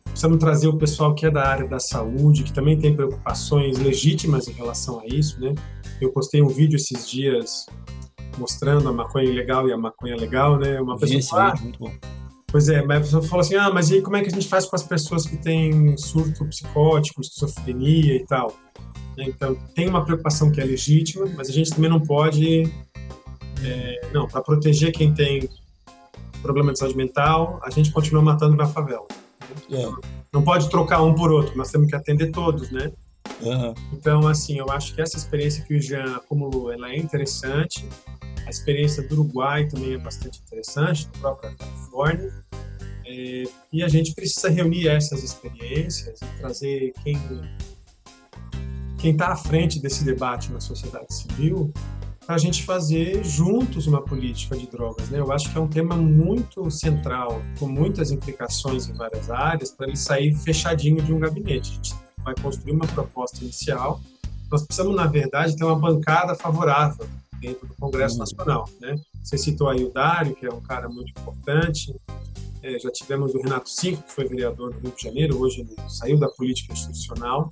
Precisamos 0.06 0.40
trazer 0.40 0.68
o 0.68 0.78
pessoal 0.78 1.16
que 1.16 1.26
é 1.26 1.32
da 1.32 1.48
área 1.48 1.68
da 1.68 1.80
saúde, 1.80 2.44
que 2.44 2.52
também 2.52 2.78
tem 2.78 2.94
preocupações 2.94 3.78
legítimas 3.80 4.48
em 4.48 4.52
relação 4.52 5.00
a 5.00 5.08
isso, 5.08 5.40
né? 5.40 5.56
Eu 6.02 6.12
postei 6.12 6.42
um 6.42 6.50
vídeo 6.50 6.76
esses 6.76 7.10
dias 7.10 7.66
mostrando 8.38 8.90
a 8.90 8.94
maconha 8.94 9.30
ilegal 9.30 9.70
e 9.70 9.74
a 9.74 9.78
maconha 9.78 10.18
legal, 10.18 10.58
né? 10.58 10.82
Uma 10.82 10.98
pessoa 10.98 11.20
Esse, 11.20 11.36
ah, 11.36 11.56
muito 11.62 11.80
bom. 11.80 11.94
Pois 12.48 12.68
é, 12.68 12.84
mas 12.84 12.98
a 12.98 13.02
pessoa 13.02 13.24
falou 13.24 13.40
assim, 13.40 13.56
ah, 13.56 13.70
mas 13.70 13.90
e 13.92 14.02
como 14.02 14.18
é 14.18 14.22
que 14.22 14.28
a 14.28 14.32
gente 14.32 14.48
faz 14.48 14.66
com 14.66 14.76
as 14.76 14.84
pessoas 14.84 15.26
que 15.26 15.38
têm 15.38 15.96
surto 15.96 16.46
psicótico, 16.46 17.22
esquizofrenia 17.22 18.16
e 18.16 18.26
tal? 18.26 18.54
Então, 19.18 19.56
tem 19.75 19.88
uma 19.88 20.03
preocupação 20.03 20.51
que 20.51 20.60
é 20.60 20.63
legítima, 20.63 21.25
mas 21.36 21.50
a 21.50 21.51
gente 21.51 21.72
também 21.72 21.89
não 21.89 22.00
pode... 22.00 22.63
É, 23.63 24.10
não, 24.12 24.27
para 24.27 24.41
proteger 24.41 24.91
quem 24.91 25.13
tem 25.13 25.48
problema 26.41 26.74
de 26.74 26.80
saúde 26.80 26.98
mental, 26.98 27.60
a 27.63 27.70
gente 27.70 27.91
continua 27.91 28.22
matando 28.22 28.56
na 28.56 28.65
favela. 28.65 29.06
É. 29.70 30.12
Não 30.34 30.41
pode 30.41 30.70
trocar 30.70 31.03
um 31.03 31.13
por 31.13 31.32
outro, 31.32 31.56
nós 31.56 31.70
temos 31.70 31.88
que 31.88 31.96
atender 31.96 32.32
todos, 32.32 32.72
né? 32.72 32.91
Uhum. 33.41 33.74
Então, 33.94 34.27
assim, 34.27 34.58
eu 34.58 34.70
acho 34.72 34.96
que 34.96 35.01
essa 35.01 35.18
experiência 35.18 35.63
que 35.63 35.75
o 35.75 35.82
Jean 35.82 36.15
acumulou, 36.15 36.72
ela 36.72 36.91
é 36.91 36.98
interessante. 36.98 37.88
A 38.46 38.50
experiência 38.50 39.08
do 39.08 39.13
Uruguai 39.13 39.68
também 39.68 39.94
é 39.94 39.98
bastante 39.98 40.39
interessante, 40.39 41.08
da 41.08 41.20
própria 41.20 41.53
Califórnia. 41.56 42.34
É, 43.06 43.44
e 43.74 43.84
a 43.84 43.88
gente 43.88 44.13
precisa 44.13 44.50
reunir 44.50 44.88
essas 44.88 45.24
experiências 45.24 46.20
e 46.22 46.39
trazer 46.39 46.94
quem 47.03 47.18
quem 49.01 49.13
está 49.13 49.29
à 49.29 49.36
frente 49.36 49.79
desse 49.79 50.03
debate 50.03 50.51
na 50.51 50.62
sociedade 50.62 51.12
civil 51.12 51.74
para 52.24 52.36
a 52.36 52.38
gente 52.38 52.63
fazer 52.63 53.24
juntos 53.24 53.88
uma 53.88 54.00
política 54.00 54.55
de 54.55 54.67
drogas. 54.67 55.10
Né? 55.10 55.20
Eu 55.20 55.31
acho 55.31 55.51
que 55.51 55.58
é 55.58 55.60
um 55.60 55.67
tema 55.67 55.98
muito 55.98 56.70
central, 56.70 57.41
com 57.58 57.67
muitas 57.67 58.12
implicações 58.12 58.88
em 58.88 58.93
várias 58.93 59.31
áreas, 59.31 59.72
para 59.72 59.88
ele 59.88 59.98
sair 59.98 60.36
fechadinho 60.36 61.01
de 61.01 61.12
um 61.12 61.20
gabinete. 61.20 61.72
A 61.72 61.74
gente 61.74 61.96
vai 62.24 62.36
construir 62.36 62.74
uma 62.74 62.86
proposta 62.86 63.43
inicial. 63.43 64.00
Nós 64.51 64.63
precisamos, 64.63 64.96
na 64.96 65.08
verdade, 65.08 65.55
ter 65.55 65.63
uma 65.63 65.79
bancada 65.79 66.36
favorável 66.36 67.08
dentro 67.39 67.67
do 67.67 67.74
Congresso 67.74 68.13
uhum. 68.13 68.20
Nacional. 68.20 68.70
Né? 68.79 68.96
Você 69.24 69.36
citou 69.36 69.67
aí 69.67 69.84
o 69.84 69.91
Dário, 69.91 70.36
que 70.36 70.46
é 70.46 70.53
um 70.53 70.62
cara 70.62 70.88
muito 70.88 71.10
importante. 71.10 71.96
É, 72.62 72.77
já 72.77 72.91
tivemos 72.91 73.34
o 73.34 73.41
Renato 73.41 73.70
Cinco, 73.72 74.03
que 74.03 74.12
foi 74.12 74.27
vereador 74.27 74.72
do 74.72 74.79
Rio 74.79 74.93
de 74.96 75.03
Janeiro, 75.03 75.39
hoje 75.39 75.62
ele 75.62 75.75
saiu 75.89 76.20
da 76.20 76.29
política 76.29 76.72
institucional. 76.72 77.51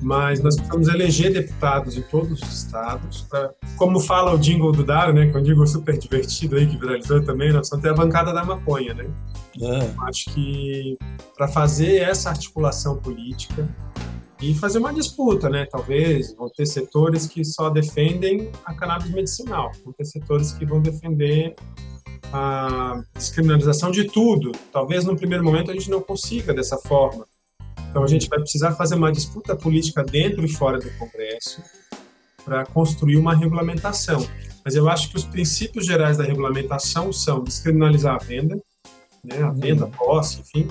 Mas 0.00 0.40
nós 0.40 0.54
precisamos 0.54 0.88
eleger 0.88 1.32
deputados 1.32 1.96
em 1.96 2.02
todos 2.02 2.40
os 2.40 2.64
estados. 2.64 3.22
Pra, 3.22 3.52
como 3.76 3.98
fala 3.98 4.32
o 4.32 4.38
jingle 4.38 4.70
do 4.70 4.84
Dário, 4.84 5.12
né, 5.12 5.26
que 5.26 5.36
é 5.36 5.40
um 5.40 5.42
jingle 5.42 5.66
super 5.66 5.98
divertido 5.98 6.56
aí, 6.56 6.66
que 6.66 6.76
viralizou 6.76 7.22
também, 7.22 7.48
nós 7.48 7.68
precisamos 7.68 7.82
ter 7.82 7.90
a 7.90 7.94
bancada 7.94 8.32
da 8.32 8.44
maconha. 8.44 8.94
Né? 8.94 9.06
É. 9.60 9.94
Acho 10.06 10.32
que 10.32 10.96
para 11.36 11.48
fazer 11.48 12.02
essa 12.02 12.30
articulação 12.30 12.96
política, 12.96 13.68
e 14.40 14.54
fazer 14.54 14.78
uma 14.78 14.92
disputa, 14.92 15.48
né? 15.48 15.66
Talvez 15.66 16.34
vão 16.34 16.48
ter 16.48 16.64
setores 16.64 17.26
que 17.26 17.44
só 17.44 17.68
defendem 17.70 18.50
a 18.64 18.72
cannabis 18.72 19.10
medicinal, 19.10 19.72
vão 19.84 19.92
ter 19.92 20.04
setores 20.04 20.52
que 20.52 20.64
vão 20.64 20.80
defender 20.80 21.56
a 22.32 23.02
descriminalização 23.14 23.90
de 23.90 24.04
tudo. 24.04 24.52
Talvez 24.72 25.04
no 25.04 25.16
primeiro 25.16 25.42
momento 25.42 25.70
a 25.70 25.74
gente 25.74 25.90
não 25.90 26.00
consiga 26.00 26.54
dessa 26.54 26.76
forma. 26.78 27.26
Então 27.90 28.02
a 28.02 28.06
gente 28.06 28.28
vai 28.28 28.38
precisar 28.38 28.72
fazer 28.72 28.94
uma 28.94 29.10
disputa 29.12 29.56
política 29.56 30.04
dentro 30.04 30.44
e 30.44 30.48
fora 30.48 30.78
do 30.78 30.90
Congresso 30.98 31.62
para 32.44 32.64
construir 32.66 33.16
uma 33.16 33.34
regulamentação. 33.34 34.26
Mas 34.64 34.74
eu 34.74 34.88
acho 34.88 35.10
que 35.10 35.16
os 35.16 35.24
princípios 35.24 35.86
gerais 35.86 36.16
da 36.16 36.24
regulamentação 36.24 37.12
são 37.12 37.42
descriminalizar 37.42 38.14
a 38.14 38.18
venda, 38.18 38.60
né, 39.24 39.42
a 39.42 39.50
venda, 39.50 39.84
a 39.84 39.88
posse, 39.88 40.40
enfim, 40.40 40.68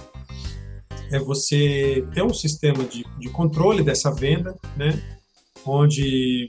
é 1.12 1.20
você 1.20 2.06
ter 2.14 2.24
um 2.24 2.34
sistema 2.34 2.84
de, 2.84 3.06
de 3.18 3.30
controle 3.30 3.84
dessa 3.84 4.12
venda, 4.12 4.56
né? 4.76 5.02
onde 5.66 6.48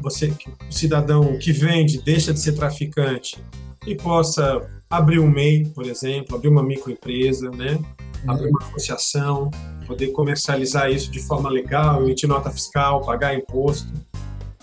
você, 0.00 0.32
o 0.68 0.72
cidadão 0.72 1.38
que 1.38 1.52
vende 1.52 2.02
deixa 2.02 2.32
de 2.32 2.40
ser 2.40 2.52
traficante 2.52 3.38
e 3.86 3.94
possa 3.94 4.66
abrir 4.88 5.18
um 5.18 5.30
MEI, 5.30 5.66
por 5.66 5.86
exemplo, 5.86 6.36
abrir 6.36 6.48
uma 6.48 6.62
microempresa, 6.62 7.50
né? 7.50 7.78
Abrir 8.26 8.48
uma 8.48 8.58
associação, 8.62 9.50
poder 9.86 10.08
comercializar 10.08 10.90
isso 10.90 11.10
de 11.10 11.20
forma 11.20 11.48
legal, 11.48 12.02
emitir 12.02 12.28
nota 12.28 12.50
fiscal, 12.50 13.02
pagar 13.02 13.34
imposto. 13.34 13.92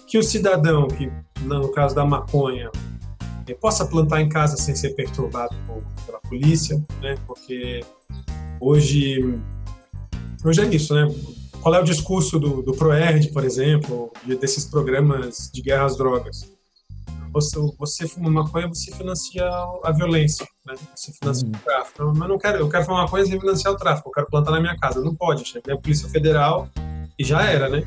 Que 0.07 0.17
o 0.17 0.23
cidadão 0.23 0.87
que, 0.87 1.11
no 1.41 1.69
caso 1.69 1.95
da 1.95 2.05
maconha, 2.05 2.69
eh, 3.47 3.53
possa 3.53 3.85
plantar 3.85 4.21
em 4.21 4.29
casa 4.29 4.57
sem 4.57 4.75
ser 4.75 4.91
perturbado 4.91 5.55
pela 6.05 6.19
polícia, 6.19 6.83
né? 7.01 7.15
porque 7.25 7.81
Hoje, 8.65 9.19
hoje 10.41 10.61
é 10.61 10.65
isso, 10.73 10.93
né? 10.95 11.13
Qual 11.61 11.75
é 11.75 11.81
o 11.81 11.83
discurso 11.83 12.39
do, 12.39 12.61
do 12.61 12.71
ProERD, 12.73 13.27
por 13.33 13.43
exemplo, 13.43 14.09
desses 14.39 14.63
programas 14.63 15.51
de 15.53 15.61
guerra 15.61 15.83
às 15.83 15.97
drogas? 15.97 16.49
Você, 17.33 17.59
você 17.79 18.07
fuma 18.07 18.29
maconha, 18.29 18.67
você 18.67 18.91
financia 18.95 19.43
a 19.83 19.91
violência, 19.91 20.47
né? 20.65 20.75
Você 20.95 21.11
financia 21.11 21.47
uhum. 21.47 21.53
o 21.55 21.59
tráfico. 21.59 22.13
Mas 22.15 22.29
não 22.29 22.37
quero, 22.37 22.59
eu 22.59 22.69
quero 22.69 22.85
fumar 22.85 23.03
maconha 23.03 23.25
sem 23.25 23.39
financiar 23.39 23.73
o 23.73 23.77
tráfico, 23.77 24.09
eu 24.09 24.13
quero 24.13 24.27
plantar 24.27 24.51
na 24.51 24.59
minha 24.59 24.77
casa. 24.77 25.01
Não 25.01 25.15
pode, 25.15 25.45
chega 25.45 25.73
a 25.73 25.77
Polícia 25.77 26.07
Federal 26.07 26.69
e 27.17 27.23
já 27.23 27.41
era, 27.43 27.67
né? 27.69 27.83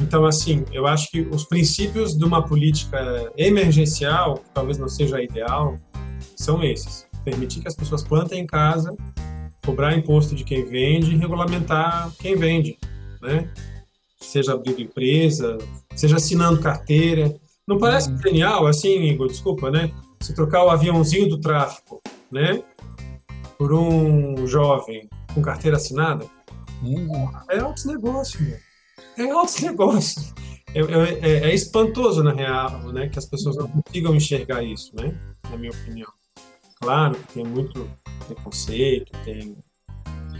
Então, 0.00 0.26
assim, 0.26 0.64
eu 0.72 0.86
acho 0.86 1.10
que 1.10 1.20
os 1.20 1.44
princípios 1.44 2.16
de 2.16 2.24
uma 2.24 2.46
política 2.46 3.32
emergencial, 3.36 4.38
que 4.38 4.50
talvez 4.52 4.78
não 4.78 4.88
seja 4.88 5.22
ideal, 5.22 5.78
são 6.36 6.62
esses. 6.62 7.06
Permitir 7.24 7.60
que 7.60 7.68
as 7.68 7.74
pessoas 7.74 8.02
plantem 8.02 8.42
em 8.42 8.46
casa, 8.46 8.94
cobrar 9.64 9.96
imposto 9.96 10.34
de 10.34 10.44
quem 10.44 10.64
vende 10.64 11.12
e 11.12 11.16
regulamentar 11.16 12.12
quem 12.18 12.36
vende, 12.36 12.78
né? 13.22 13.50
Seja 14.20 14.52
abrindo 14.52 14.80
empresa, 14.80 15.56
seja 15.94 16.16
assinando 16.16 16.60
carteira. 16.60 17.34
Não 17.66 17.78
parece 17.78 18.10
uhum. 18.10 18.18
genial 18.18 18.66
assim, 18.66 19.02
Igor? 19.02 19.26
Desculpa, 19.26 19.70
né? 19.70 19.92
Se 20.20 20.34
trocar 20.34 20.64
o 20.64 20.70
aviãozinho 20.70 21.28
do 21.28 21.40
tráfico, 21.40 22.00
né? 22.30 22.62
Por 23.58 23.72
um 23.72 24.46
jovem 24.46 25.08
com 25.34 25.42
carteira 25.42 25.76
assinada, 25.76 26.26
uhum. 26.82 27.28
é 27.50 27.58
altos 27.58 27.84
negócios, 27.84 28.40
meu. 28.40 28.56
É 29.18 29.30
altos 29.30 29.60
negócios. 29.62 30.32
É, 30.74 30.80
é, 30.80 31.50
é, 31.50 31.54
espantoso, 31.54 32.22
na 32.22 32.32
real, 32.32 32.92
né? 32.92 33.08
Que 33.08 33.18
as 33.18 33.26
pessoas 33.26 33.56
não 33.56 33.66
consigam 33.68 34.14
enxergar 34.14 34.62
isso, 34.62 34.94
né? 34.94 35.18
Na 35.50 35.56
minha 35.56 35.70
opinião. 35.70 36.12
Claro 36.80 37.14
que 37.14 37.34
tem 37.34 37.44
muito 37.44 37.88
preconceito, 38.26 39.10
tem 39.24 39.56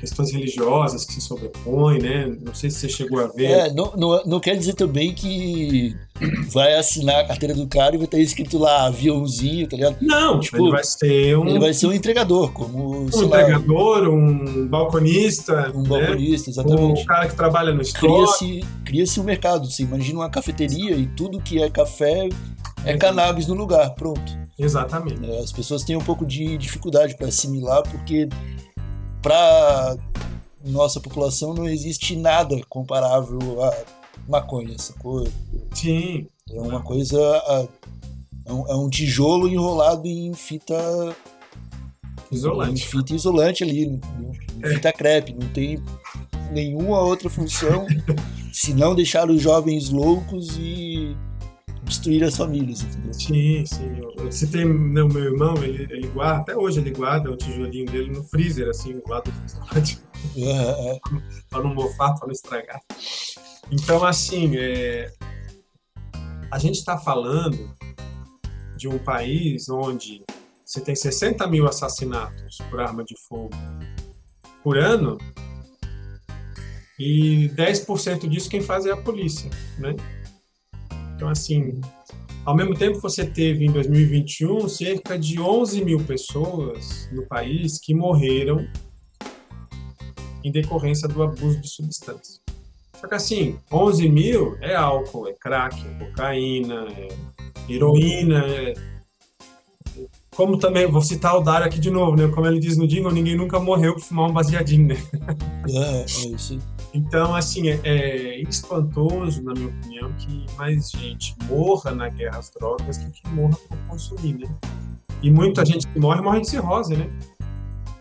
questões 0.06 0.32
religiosas 0.32 1.04
que 1.04 1.14
se 1.14 1.20
sobrepõem, 1.20 2.00
né? 2.00 2.36
Não 2.40 2.54
sei 2.54 2.70
se 2.70 2.78
você 2.78 2.88
chegou 2.88 3.20
a 3.20 3.26
ver. 3.28 3.50
É, 3.50 3.72
não, 3.72 3.92
não, 3.96 4.22
não 4.24 4.40
quer 4.40 4.56
dizer 4.56 4.74
também 4.74 5.12
que 5.12 5.96
vai 6.52 6.74
assinar 6.74 7.20
a 7.20 7.26
carteira 7.26 7.54
do 7.54 7.66
cara 7.66 7.96
e 7.96 7.98
vai 7.98 8.06
ter 8.06 8.20
escrito 8.20 8.56
lá 8.56 8.86
aviãozinho, 8.86 9.68
tá 9.68 9.76
ligado? 9.76 9.96
Não, 10.00 10.38
tipo, 10.38 10.58
ele 10.58 10.70
vai 10.70 10.84
ser 10.84 11.36
um. 11.36 11.48
Ele 11.48 11.58
vai 11.58 11.74
ser 11.74 11.86
um 11.86 11.92
entregador, 11.92 12.52
como. 12.52 13.00
Um 13.00 13.06
entregador, 13.06 14.02
lá, 14.02 14.08
um 14.08 14.68
balconista. 14.68 15.72
Um 15.74 15.82
né? 15.82 15.88
balconista, 15.88 16.50
exatamente. 16.50 17.02
Um 17.02 17.06
cara 17.06 17.28
que 17.28 17.34
trabalha 17.34 17.74
no 17.74 17.82
store. 17.82 18.26
Cria-se 18.84 19.14
cria 19.14 19.22
um 19.22 19.24
mercado. 19.24 19.70
Você 19.70 19.82
imagina 19.82 20.20
uma 20.20 20.30
cafeteria 20.30 20.94
e 20.94 21.06
tudo 21.06 21.40
que 21.40 21.60
é 21.60 21.68
café 21.68 22.28
é, 22.84 22.92
é 22.92 22.96
cannabis 22.96 23.46
no 23.48 23.54
lugar, 23.54 23.90
pronto. 23.94 24.46
Exatamente. 24.58 25.28
É, 25.28 25.40
as 25.40 25.52
pessoas 25.52 25.82
têm 25.82 25.96
um 25.96 26.00
pouco 26.00 26.24
de 26.24 26.56
dificuldade 26.56 27.16
para 27.16 27.28
assimilar, 27.28 27.82
porque 27.82 28.28
para 29.26 29.96
nossa 30.64 31.00
população 31.00 31.52
não 31.52 31.68
existe 31.68 32.14
nada 32.14 32.60
comparável 32.68 33.40
a 33.60 33.76
maconha, 34.28 34.72
essa 34.72 34.92
coisa. 34.92 35.32
Sim. 35.74 36.28
É 36.48 36.60
uma 36.60 36.80
coisa. 36.80 37.18
É 38.44 38.52
um, 38.52 38.68
é 38.68 38.76
um 38.76 38.88
tijolo 38.88 39.48
enrolado 39.48 40.06
em 40.06 40.32
fita. 40.32 40.76
Isolante. 42.30 42.72
Em 42.72 42.86
fita 42.86 43.14
isolante 43.14 43.64
ali, 43.64 43.86
em 43.86 44.00
é. 44.62 44.74
fita 44.74 44.92
crepe. 44.92 45.34
Não 45.34 45.48
tem 45.48 45.82
nenhuma 46.52 47.00
outra 47.00 47.28
função 47.28 47.84
se 48.54 48.72
não 48.72 48.94
deixar 48.94 49.28
os 49.28 49.42
jovens 49.42 49.90
loucos 49.90 50.56
e 50.56 51.16
destruir 51.86 52.24
as 52.24 52.36
famílias, 52.36 52.82
entendeu? 52.82 53.14
Sim, 53.14 53.64
sim. 53.64 54.00
Eu 54.18 54.30
citei 54.30 54.64
né, 54.64 55.02
o 55.02 55.08
meu 55.08 55.24
irmão, 55.24 55.54
ele, 55.62 55.84
ele 55.84 56.08
guarda, 56.08 56.40
até 56.40 56.56
hoje 56.56 56.80
ele 56.80 56.90
guarda 56.90 57.30
o 57.30 57.36
tijolinho 57.36 57.86
dele 57.86 58.10
no 58.10 58.22
freezer, 58.24 58.68
assim, 58.68 58.98
do 58.98 59.08
lado 59.08 59.30
do. 59.30 60.16
É, 60.36 60.92
é. 60.92 61.00
para 61.48 61.62
não 61.62 61.74
mofar, 61.74 62.14
para 62.14 62.26
não 62.26 62.32
estragar. 62.32 62.80
Então, 63.70 64.04
assim, 64.04 64.56
é... 64.56 65.12
a 66.50 66.58
gente 66.58 66.76
está 66.76 66.98
falando 66.98 67.74
de 68.76 68.88
um 68.88 68.98
país 68.98 69.68
onde 69.68 70.24
você 70.64 70.80
tem 70.80 70.94
60 70.94 71.46
mil 71.46 71.66
assassinatos 71.66 72.58
por 72.68 72.80
arma 72.80 73.04
de 73.04 73.14
fogo 73.28 73.56
por 74.62 74.76
ano 74.76 75.16
e 76.98 77.50
10% 77.54 78.28
disso 78.28 78.48
quem 78.48 78.60
faz 78.60 78.86
é 78.86 78.90
a 78.90 78.96
polícia, 78.96 79.50
né? 79.78 79.94
Então, 81.16 81.28
assim, 81.30 81.80
ao 82.44 82.54
mesmo 82.54 82.74
tempo 82.74 83.00
você 83.00 83.24
teve 83.24 83.64
em 83.64 83.72
2021 83.72 84.68
cerca 84.68 85.18
de 85.18 85.40
11 85.40 85.82
mil 85.82 86.04
pessoas 86.04 87.08
no 87.10 87.26
país 87.26 87.78
que 87.78 87.94
morreram 87.94 88.68
em 90.44 90.52
decorrência 90.52 91.08
do 91.08 91.22
abuso 91.22 91.58
de 91.58 91.68
substâncias. 91.68 92.40
Só 93.00 93.08
que 93.08 93.14
assim, 93.14 93.58
11 93.72 94.08
mil 94.10 94.56
é 94.60 94.76
álcool, 94.76 95.26
é 95.26 95.32
crack, 95.32 95.82
é 95.86 96.04
cocaína, 96.04 96.86
é 96.90 97.08
heroína, 97.72 98.44
é... 98.46 98.74
Como 100.34 100.58
também, 100.58 100.86
vou 100.86 101.00
citar 101.00 101.34
o 101.34 101.40
Dário 101.40 101.66
aqui 101.66 101.80
de 101.80 101.90
novo, 101.90 102.14
né? 102.14 102.28
Como 102.28 102.46
ele 102.46 102.60
diz 102.60 102.76
no 102.76 102.86
jingle, 102.86 103.10
ninguém 103.10 103.34
nunca 103.34 103.58
morreu 103.58 103.94
por 103.94 104.02
fumar 104.02 104.28
um 104.28 104.32
baseadinho, 104.34 104.88
né? 104.88 104.96
É, 105.66 106.00
é 106.02 106.28
isso. 106.28 106.58
Então, 106.96 107.34
assim, 107.34 107.68
é, 107.68 107.78
é, 107.84 108.40
espantoso, 108.40 109.42
na 109.42 109.52
minha 109.52 109.68
opinião, 109.68 110.10
que 110.14 110.46
mais 110.56 110.90
gente 110.90 111.36
morra 111.44 111.90
na 111.90 112.08
guerra 112.08 112.38
às 112.38 112.50
drogas 112.50 112.96
do 112.96 113.10
que 113.10 113.28
morra 113.28 113.54
por 113.68 113.76
consumir, 113.86 114.38
né? 114.38 114.48
E 115.22 115.30
muita 115.30 115.62
gente 115.62 115.86
que 115.86 116.00
morre, 116.00 116.22
morre 116.22 116.40
de 116.40 116.48
cirrose, 116.48 116.96
né? 116.96 117.06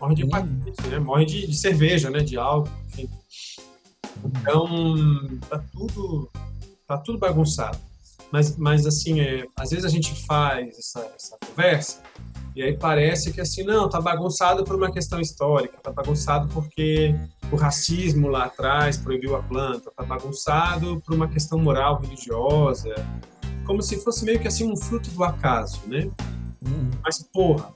Morre 0.00 0.14
de 0.14 0.22
hepatite, 0.22 0.86
né? 0.88 0.98
Morre 0.98 1.26
de, 1.26 1.46
de 1.46 1.56
cerveja, 1.58 2.08
né? 2.08 2.20
De 2.20 2.38
álcool, 2.38 2.70
enfim. 2.86 3.06
Então, 4.24 4.66
tá 5.46 5.62
tudo, 5.70 6.30
tá 6.86 6.96
tudo 6.96 7.18
bagunçado. 7.18 7.78
Mas, 8.32 8.56
mas 8.56 8.86
assim, 8.86 9.20
é, 9.20 9.44
às 9.58 9.70
vezes 9.70 9.84
a 9.84 9.90
gente 9.90 10.14
faz 10.24 10.78
essa, 10.78 11.00
essa 11.14 11.36
conversa 11.46 12.02
e 12.56 12.62
aí 12.62 12.74
parece 12.74 13.30
que 13.30 13.40
assim, 13.42 13.62
não, 13.62 13.86
tá 13.86 14.00
bagunçado 14.00 14.64
por 14.64 14.74
uma 14.74 14.90
questão 14.90 15.20
histórica, 15.20 15.76
tá 15.82 15.92
bagunçado 15.92 16.48
porque 16.48 17.14
o 17.50 17.56
racismo 17.56 18.28
lá 18.28 18.44
atrás 18.44 18.96
proibiu 18.96 19.36
a 19.36 19.42
planta, 19.42 19.90
tá 19.90 20.02
bagunçado 20.02 21.00
por 21.04 21.14
uma 21.14 21.28
questão 21.28 21.58
moral, 21.58 22.00
religiosa, 22.00 22.94
como 23.64 23.82
se 23.82 24.02
fosse 24.02 24.24
meio 24.24 24.40
que 24.40 24.48
assim 24.48 24.70
um 24.70 24.76
fruto 24.76 25.10
do 25.10 25.24
acaso, 25.24 25.80
né? 25.86 26.10
Uhum. 26.66 26.90
Mas 27.04 27.22
porra, 27.22 27.74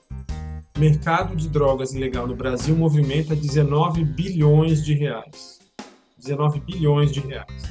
mercado 0.77 1.35
de 1.35 1.47
drogas 1.49 1.93
ilegal 1.93 2.27
no 2.27 2.35
Brasil 2.35 2.75
movimenta 2.75 3.35
19 3.35 4.03
bilhões 4.03 4.83
de 4.83 4.93
reais. 4.93 5.59
19 6.17 6.59
bilhões 6.61 7.11
de 7.11 7.19
reais. 7.19 7.63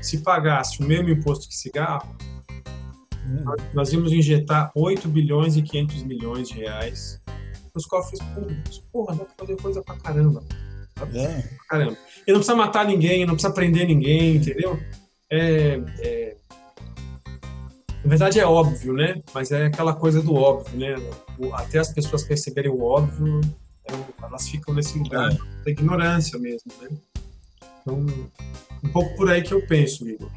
Se 0.00 0.18
pagasse 0.18 0.82
o 0.82 0.86
mesmo 0.86 1.10
imposto 1.10 1.46
que 1.48 1.54
cigarro, 1.54 2.16
hum. 3.26 3.44
nós 3.74 3.92
íamos 3.92 4.12
injetar 4.12 4.70
8 4.74 5.06
bilhões 5.08 5.56
e 5.56 5.62
500 5.62 6.02
milhões 6.04 6.48
de 6.48 6.54
reais 6.54 7.20
nos 7.74 7.84
cofres 7.84 8.20
públicos. 8.34 8.82
Porra, 8.90 9.14
dá 9.14 9.24
pra 9.24 9.34
fazer 9.38 9.56
coisa 9.60 9.82
pra 9.82 9.96
caramba. 9.96 10.42
É. 11.14 11.44
caramba. 11.68 11.96
E 12.26 12.32
não 12.32 12.38
precisa 12.38 12.56
matar 12.56 12.86
ninguém, 12.86 13.24
não 13.26 13.34
precisa 13.34 13.52
prender 13.52 13.86
ninguém, 13.86 14.36
entendeu? 14.36 14.78
É, 15.30 15.80
é... 16.00 16.36
Na 18.02 18.08
verdade 18.08 18.40
é 18.40 18.46
óbvio, 18.46 18.92
né? 18.94 19.20
Mas 19.34 19.50
é 19.52 19.66
aquela 19.66 19.94
coisa 19.94 20.22
do 20.22 20.34
óbvio, 20.34 20.78
né? 20.78 20.96
Até 21.52 21.78
as 21.78 21.92
pessoas 21.92 22.24
perceberem 22.24 22.70
o 22.70 22.82
óbvio, 22.82 23.40
é 23.88 23.92
elas 24.24 24.48
ficam 24.48 24.74
nesse 24.74 24.98
lugar 24.98 25.32
é. 25.32 25.64
da 25.64 25.70
ignorância 25.70 26.38
mesmo, 26.38 26.72
né? 26.80 26.88
Então, 27.82 28.06
um 28.82 28.88
pouco 28.88 29.14
por 29.16 29.30
aí 29.30 29.42
que 29.42 29.52
eu 29.52 29.66
penso, 29.66 30.08
Igor. 30.08 30.30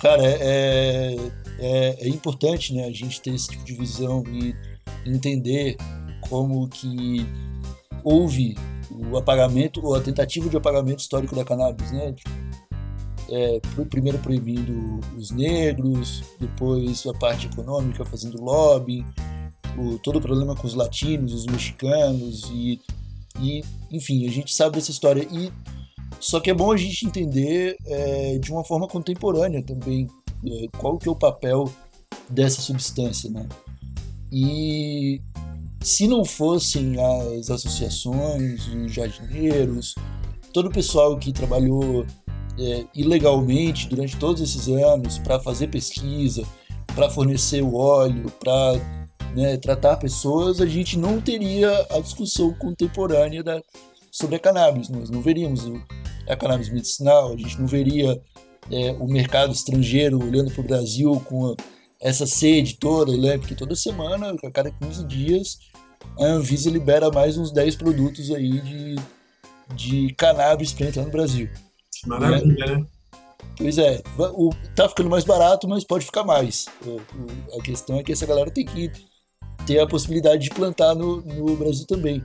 Cara, 0.00 0.22
é, 0.24 1.16
é, 1.60 1.96
é, 2.00 2.08
importante 2.08 2.74
né, 2.74 2.86
a 2.86 2.90
gente 2.90 3.20
ter 3.20 3.32
esse 3.34 3.48
tipo 3.50 3.64
de 3.64 3.74
visão 3.74 4.24
e 4.26 4.54
entender 5.06 5.76
como 6.28 6.68
que 6.68 7.24
houve 8.02 8.56
o 9.10 9.16
apagamento 9.16 9.84
ou 9.84 9.94
a 9.94 10.00
tentativa 10.00 10.48
de 10.48 10.56
apagamento 10.56 11.00
histórico 11.00 11.34
da 11.34 11.44
cannabis, 11.44 11.90
né? 11.92 12.14
É, 13.30 13.60
primeiro 13.88 14.18
proibindo 14.18 15.00
os 15.16 15.30
negros, 15.30 16.22
depois 16.38 17.06
a 17.06 17.14
parte 17.14 17.46
econômica 17.46 18.04
fazendo 18.04 18.42
lobby, 18.42 19.06
o, 19.78 19.98
todo 19.98 20.16
o 20.16 20.20
problema 20.20 20.54
com 20.54 20.66
os 20.66 20.74
latinos, 20.74 21.32
os 21.32 21.46
mexicanos 21.46 22.50
e, 22.52 22.80
e 23.40 23.62
enfim, 23.90 24.26
a 24.26 24.30
gente 24.30 24.52
sabe 24.52 24.76
dessa 24.76 24.90
história 24.90 25.26
e 25.30 25.50
só 26.20 26.40
que 26.40 26.50
é 26.50 26.54
bom 26.54 26.72
a 26.72 26.76
gente 26.76 27.06
entender 27.06 27.76
é, 27.86 28.38
de 28.38 28.52
uma 28.52 28.64
forma 28.64 28.86
contemporânea 28.86 29.62
também 29.62 30.08
é, 30.44 30.66
qual 30.78 30.98
que 30.98 31.08
é 31.08 31.10
o 31.10 31.16
papel 31.16 31.72
dessa 32.28 32.60
substância, 32.60 33.30
né? 33.30 33.48
E 34.30 35.20
se 35.82 36.06
não 36.06 36.24
fossem 36.24 36.96
as 37.38 37.50
associações, 37.50 38.66
os 38.68 38.92
jardineiros, 38.92 39.94
todo 40.52 40.66
o 40.66 40.72
pessoal 40.72 41.18
que 41.18 41.32
trabalhou 41.32 42.06
é, 42.58 42.84
ilegalmente 42.94 43.88
durante 43.88 44.16
todos 44.16 44.42
esses 44.42 44.68
anos 44.68 45.18
para 45.18 45.40
fazer 45.40 45.68
pesquisa, 45.68 46.44
para 46.94 47.10
fornecer 47.10 47.62
o 47.62 47.74
óleo, 47.74 48.30
para 48.38 48.74
né, 49.34 49.56
tratar 49.56 49.96
pessoas, 49.96 50.60
a 50.60 50.66
gente 50.66 50.98
não 50.98 51.20
teria 51.20 51.70
a 51.90 52.00
discussão 52.00 52.52
contemporânea 52.54 53.42
da, 53.42 53.62
sobre 54.10 54.36
a 54.36 54.38
cannabis. 54.38 54.88
Nós 54.88 55.10
não 55.10 55.22
veríamos 55.22 55.62
a 56.28 56.36
cannabis 56.36 56.68
medicinal, 56.68 57.32
a 57.32 57.36
gente 57.36 57.58
não 57.58 57.66
veria 57.66 58.20
é, 58.70 58.92
o 58.92 59.06
mercado 59.06 59.52
estrangeiro 59.52 60.22
olhando 60.22 60.50
para 60.50 60.60
o 60.60 60.66
Brasil 60.66 61.20
com 61.24 61.56
essa 62.00 62.26
sede 62.26 62.76
toda, 62.78 63.16
né? 63.16 63.38
porque 63.38 63.54
toda 63.54 63.74
semana, 63.76 64.34
a 64.44 64.50
cada 64.50 64.70
15 64.70 65.06
dias, 65.06 65.58
a 66.18 66.24
Anvisa 66.24 66.70
libera 66.70 67.10
mais 67.10 67.36
uns 67.36 67.50
10 67.52 67.76
produtos 67.76 68.30
aí 68.30 68.60
de, 68.60 68.96
de 69.74 70.14
cannabis 70.14 70.72
para 70.72 70.86
entrar 70.86 71.04
no 71.04 71.10
Brasil. 71.10 71.48
Maravilha, 72.06 72.66
né? 72.66 72.76
né? 72.76 72.86
Pois 73.56 73.78
é, 73.78 74.02
o, 74.18 74.50
tá 74.74 74.88
ficando 74.88 75.10
mais 75.10 75.24
barato, 75.24 75.68
mas 75.68 75.84
pode 75.84 76.04
ficar 76.04 76.24
mais. 76.24 76.66
O, 76.84 76.90
o, 76.96 77.58
a 77.58 77.62
questão 77.62 77.98
é 77.98 78.02
que 78.02 78.12
essa 78.12 78.26
galera 78.26 78.50
tem 78.50 78.64
que 78.64 78.90
ter 79.66 79.78
a 79.78 79.86
possibilidade 79.86 80.44
de 80.44 80.50
plantar 80.50 80.94
no, 80.94 81.20
no 81.20 81.56
Brasil 81.56 81.86
também 81.86 82.22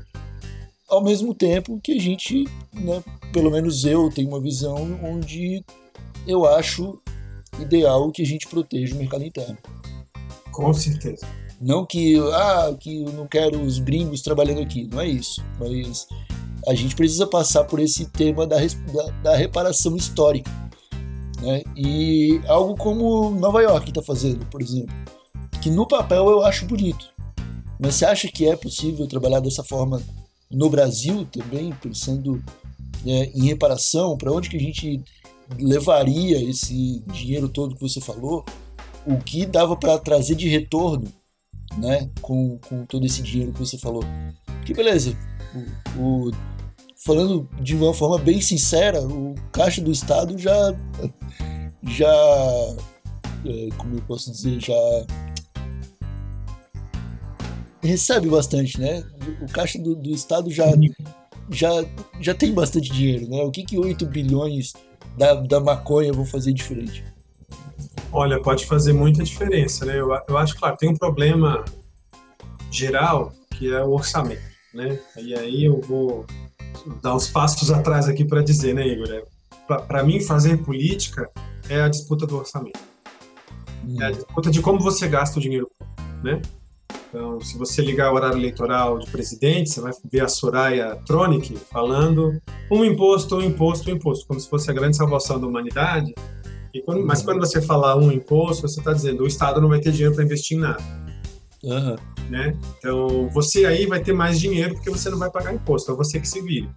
ao 0.88 1.04
mesmo 1.04 1.34
tempo 1.34 1.80
que 1.82 1.94
a 1.94 2.00
gente, 2.00 2.46
né, 2.74 3.04
pelo 3.34 3.52
menos 3.52 3.86
eu 3.86 4.10
tenho 4.10 4.30
uma 4.30 4.40
visão 4.40 5.00
onde 5.04 5.64
eu 6.26 6.46
acho 6.46 7.00
ideal 7.60 8.12
que 8.12 8.22
a 8.22 8.26
gente 8.26 8.48
proteja 8.48 8.96
o 8.96 8.98
mercado 8.98 9.24
interno. 9.24 9.58
Com 10.52 10.74
certeza. 10.74 11.28
Não 11.60 11.86
que, 11.86 12.18
ah, 12.34 12.76
que 12.80 13.04
eu 13.04 13.12
não 13.14 13.28
quero 13.28 13.60
os 13.62 13.80
gringos 13.80 14.22
trabalhando 14.22 14.62
aqui, 14.62 14.88
não 14.92 15.02
é 15.02 15.08
isso. 15.08 15.44
Mas 15.60 16.08
a 16.68 16.76
gente 16.76 16.96
precisa 16.96 17.26
passar 17.26 17.64
por 17.64 17.80
esse 17.80 18.06
tema 18.06 18.46
da, 18.46 18.58
da, 18.58 19.12
da 19.24 19.36
reparação 19.36 19.96
histórica. 19.96 20.52
Né? 21.42 21.64
E 21.76 22.42
algo 22.48 22.76
como 22.76 23.32
Nova 23.32 23.62
York 23.62 23.90
está 23.90 24.02
fazendo, 24.02 24.46
por 24.48 24.62
exemplo, 24.62 24.96
que 25.62 25.70
no 25.70 25.88
papel 25.88 26.30
eu 26.30 26.44
acho 26.44 26.66
bonito. 26.66 27.14
Mas 27.80 27.96
você 27.96 28.06
acha 28.06 28.28
que 28.28 28.48
é 28.48 28.56
possível 28.56 29.08
trabalhar 29.08 29.40
dessa 29.40 29.64
forma 29.64 30.02
no 30.50 30.70
Brasil 30.70 31.26
também, 31.32 31.74
pensando 31.82 32.44
né, 33.04 33.32
em 33.36 33.46
reparação, 33.46 34.18
para 34.18 34.32
onde 34.32 34.50
que 34.50 34.58
a 34.58 34.60
gente 34.60 35.02
levaria 35.60 36.42
esse 36.50 37.04
dinheiro 37.08 37.50
todo 37.50 37.76
que 37.76 37.82
você 37.82 38.02
falou, 38.02 38.44
o 39.06 39.18
que 39.18 39.46
dava 39.46 39.76
para 39.76 39.98
trazer 39.98 40.36
de 40.36 40.50
retorno 40.50 41.08
né, 41.78 42.10
com, 42.22 42.58
com 42.68 42.86
todo 42.86 43.06
esse 43.06 43.22
dinheiro 43.22 43.54
que 43.54 43.60
você 43.60 43.78
falou. 43.78 44.04
Que 44.66 44.74
beleza, 44.74 45.16
o, 45.98 46.30
o, 46.30 46.32
falando 46.96 47.50
de 47.62 47.76
uma 47.76 47.94
forma 47.94 48.18
bem 48.18 48.42
sincera, 48.42 49.02
o 49.02 49.36
caixa 49.52 49.82
do 49.82 49.92
Estado 49.92 50.38
já, 50.38 50.76
já 51.84 52.14
é, 53.46 53.70
como 53.78 53.96
eu 53.96 54.02
posso 54.02 54.32
dizer, 54.32 54.60
já 54.60 54.76
recebe 57.82 58.30
bastante, 58.30 58.80
né? 58.80 59.04
O 59.42 59.52
caixa 59.52 59.80
do, 59.80 59.96
do 59.96 60.10
Estado 60.10 60.52
já, 60.52 60.66
já, 61.50 61.70
já 62.20 62.34
tem 62.34 62.54
bastante 62.54 62.92
dinheiro, 62.92 63.30
né? 63.30 63.42
O 63.44 63.52
que, 63.52 63.64
que 63.64 63.78
8 63.78 64.06
bilhões 64.06 64.74
da, 65.18 65.36
da 65.36 65.60
maconha 65.60 66.12
vão 66.12 66.26
fazer 66.26 66.52
diferente? 66.54 67.04
Olha, 68.12 68.42
pode 68.42 68.66
fazer 68.66 68.94
muita 68.94 69.24
diferença, 69.24 69.86
né? 69.86 70.00
Eu, 70.00 70.10
eu 70.28 70.38
acho, 70.38 70.58
claro, 70.58 70.78
tem 70.78 70.90
um 70.90 70.96
problema 70.96 71.64
geral 72.72 73.34
que 73.58 73.74
é 73.74 73.84
o 73.84 73.92
orçamento, 73.92 74.42
né? 74.74 75.00
E 75.18 75.34
aí 75.34 75.66
eu 75.66 75.82
vou 75.82 76.26
dar 77.02 77.16
uns 77.16 77.28
passos 77.28 77.72
atrás 77.72 78.08
aqui 78.08 78.24
para 78.24 78.42
dizer, 78.42 78.74
né, 78.74 78.88
Igor? 78.88 79.10
É, 79.12 79.24
para 79.82 80.04
mim, 80.04 80.22
fazer 80.22 80.58
política 80.58 81.30
é 81.70 81.82
a 81.82 81.88
disputa 81.88 82.26
do 82.26 82.38
orçamento. 82.38 82.80
É 84.00 84.06
a 84.06 84.12
disputa 84.12 84.50
de 84.50 84.62
como 84.62 84.80
você 84.80 85.08
gasta 85.08 85.40
o 85.40 85.42
dinheiro, 85.42 85.70
né? 86.24 86.42
Então, 87.10 87.40
se 87.40 87.58
você 87.58 87.82
ligar 87.82 88.12
o 88.12 88.16
horário 88.16 88.38
eleitoral 88.38 89.00
de 89.00 89.10
presidente, 89.10 89.70
você 89.70 89.80
vai 89.80 89.92
ver 90.12 90.22
a 90.22 90.28
Soraya 90.28 90.98
Tronic 91.06 91.56
falando 91.72 92.40
um 92.70 92.84
imposto, 92.84 93.38
um 93.38 93.42
imposto, 93.42 93.90
um 93.90 93.94
imposto, 93.94 94.28
como 94.28 94.40
se 94.40 94.50
fosse 94.50 94.70
a 94.70 94.74
grande 94.74 94.98
salvação 94.98 95.40
da 95.40 95.48
humanidade. 95.48 96.14
Quando, 96.86 97.06
mas 97.06 97.22
quando 97.22 97.40
você 97.40 97.62
falar 97.62 97.96
um 97.96 98.12
imposto, 98.12 98.68
você 98.68 98.80
está 98.80 98.94
dizendo 98.94 99.24
o 99.24 99.28
Estado 99.28 99.62
não 99.62 99.70
vai 99.70 99.80
ter 99.80 99.92
dinheiro 99.92 100.14
para 100.14 100.24
investir 100.24 100.58
em 100.58 100.62
nada. 100.62 100.84
Uhum. 101.64 101.96
Né? 102.30 102.58
Então, 102.78 103.30
você 103.30 103.66
aí 103.66 103.86
vai 103.86 104.02
ter 104.02 104.14
mais 104.14 104.40
dinheiro 104.40 104.76
porque 104.76 104.90
você 104.90 105.10
não 105.10 105.18
vai 105.18 105.30
pagar 105.30 105.54
imposto, 105.54 105.92
é 105.92 105.96
você 105.96 106.20
que 106.20 106.28
se 106.28 106.42
vire. 106.42 106.70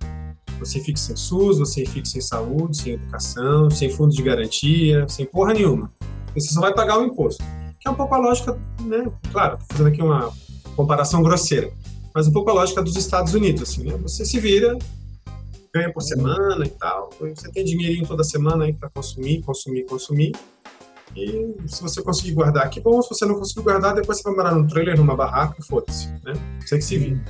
Você 0.58 0.78
fica 0.78 0.98
sem 0.98 1.16
SUS, 1.16 1.58
você 1.58 1.86
fica 1.86 2.04
sem 2.04 2.20
saúde, 2.20 2.76
sem 2.76 2.92
educação, 2.92 3.70
sem 3.70 3.90
fundo 3.90 4.14
de 4.14 4.22
garantia, 4.22 5.08
sem 5.08 5.24
porra 5.24 5.54
nenhuma. 5.54 5.90
Você 6.34 6.52
só 6.52 6.60
vai 6.60 6.74
pagar 6.74 6.98
o 6.98 7.04
imposto. 7.04 7.42
Que 7.80 7.88
é 7.88 7.90
um 7.90 7.94
pouco 7.94 8.14
a 8.14 8.18
lógica, 8.18 8.58
né? 8.82 9.10
Claro, 9.32 9.56
tô 9.56 9.64
fazendo 9.70 9.88
aqui 9.88 10.02
uma 10.02 10.30
comparação 10.76 11.22
grosseira, 11.22 11.72
mas 12.14 12.26
um 12.26 12.32
pouco 12.32 12.50
a 12.50 12.52
lógica 12.52 12.82
dos 12.82 12.94
Estados 12.96 13.32
Unidos, 13.32 13.62
assim, 13.62 13.84
né? 13.84 13.96
Você 14.02 14.24
se 14.24 14.38
vira, 14.38 14.76
ganha 15.72 15.92
por 15.92 16.02
semana 16.02 16.64
e 16.64 16.70
tal, 16.70 17.10
você 17.18 17.50
tem 17.52 17.64
dinheirinho 17.64 18.06
toda 18.06 18.24
semana 18.24 18.64
aí 18.64 18.72
para 18.72 18.90
consumir, 18.90 19.42
consumir, 19.42 19.84
consumir. 19.84 20.32
E 21.16 21.56
se 21.66 21.82
você 21.82 22.02
conseguir 22.02 22.32
guardar, 22.32 22.68
que 22.70 22.80
bom. 22.80 23.02
Se 23.02 23.08
você 23.08 23.26
não 23.26 23.34
conseguir 23.34 23.62
guardar, 23.62 23.94
depois 23.94 24.18
você 24.18 24.24
vai 24.24 24.34
morar 24.34 24.54
num 24.54 24.66
trailer, 24.66 24.96
numa 24.96 25.16
barraca 25.16 25.60
foda-se, 25.62 26.08
né? 26.24 26.32
Você 26.60 26.78
que 26.78 26.84
se 26.84 26.96
vira. 26.96 27.24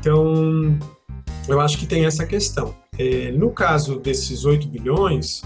Então, 0.00 0.78
eu 1.46 1.60
acho 1.60 1.78
que 1.78 1.86
tem 1.86 2.06
essa 2.06 2.24
questão. 2.24 2.74
É, 2.98 3.30
no 3.32 3.50
caso 3.50 4.00
desses 4.00 4.44
8 4.44 4.68
bilhões, 4.68 5.42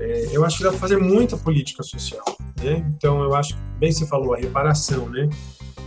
é, 0.00 0.28
eu 0.32 0.44
acho 0.44 0.58
que 0.58 0.64
dá 0.64 0.70
para 0.70 0.78
fazer 0.78 0.96
muita 0.96 1.36
política 1.36 1.82
social. 1.82 2.24
Né? 2.62 2.84
Então, 2.96 3.22
eu 3.22 3.34
acho 3.34 3.54
que, 3.54 3.62
bem 3.78 3.92
você 3.92 4.06
falou, 4.06 4.34
a 4.34 4.38
reparação. 4.38 5.08
Né? 5.08 5.28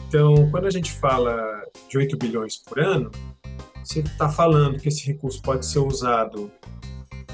Então, 0.07 0.49
quando 0.51 0.65
a 0.65 0.71
gente 0.71 0.91
fala 0.91 1.35
de 1.89 1.97
8 1.97 2.17
bilhões 2.17 2.57
por 2.57 2.79
ano, 2.79 3.11
você 3.85 3.99
está 3.99 4.29
falando 4.29 4.79
que 4.79 4.87
esse 4.87 5.05
recurso 5.05 5.41
pode 5.41 5.65
ser 5.65 5.79
usado 5.79 6.51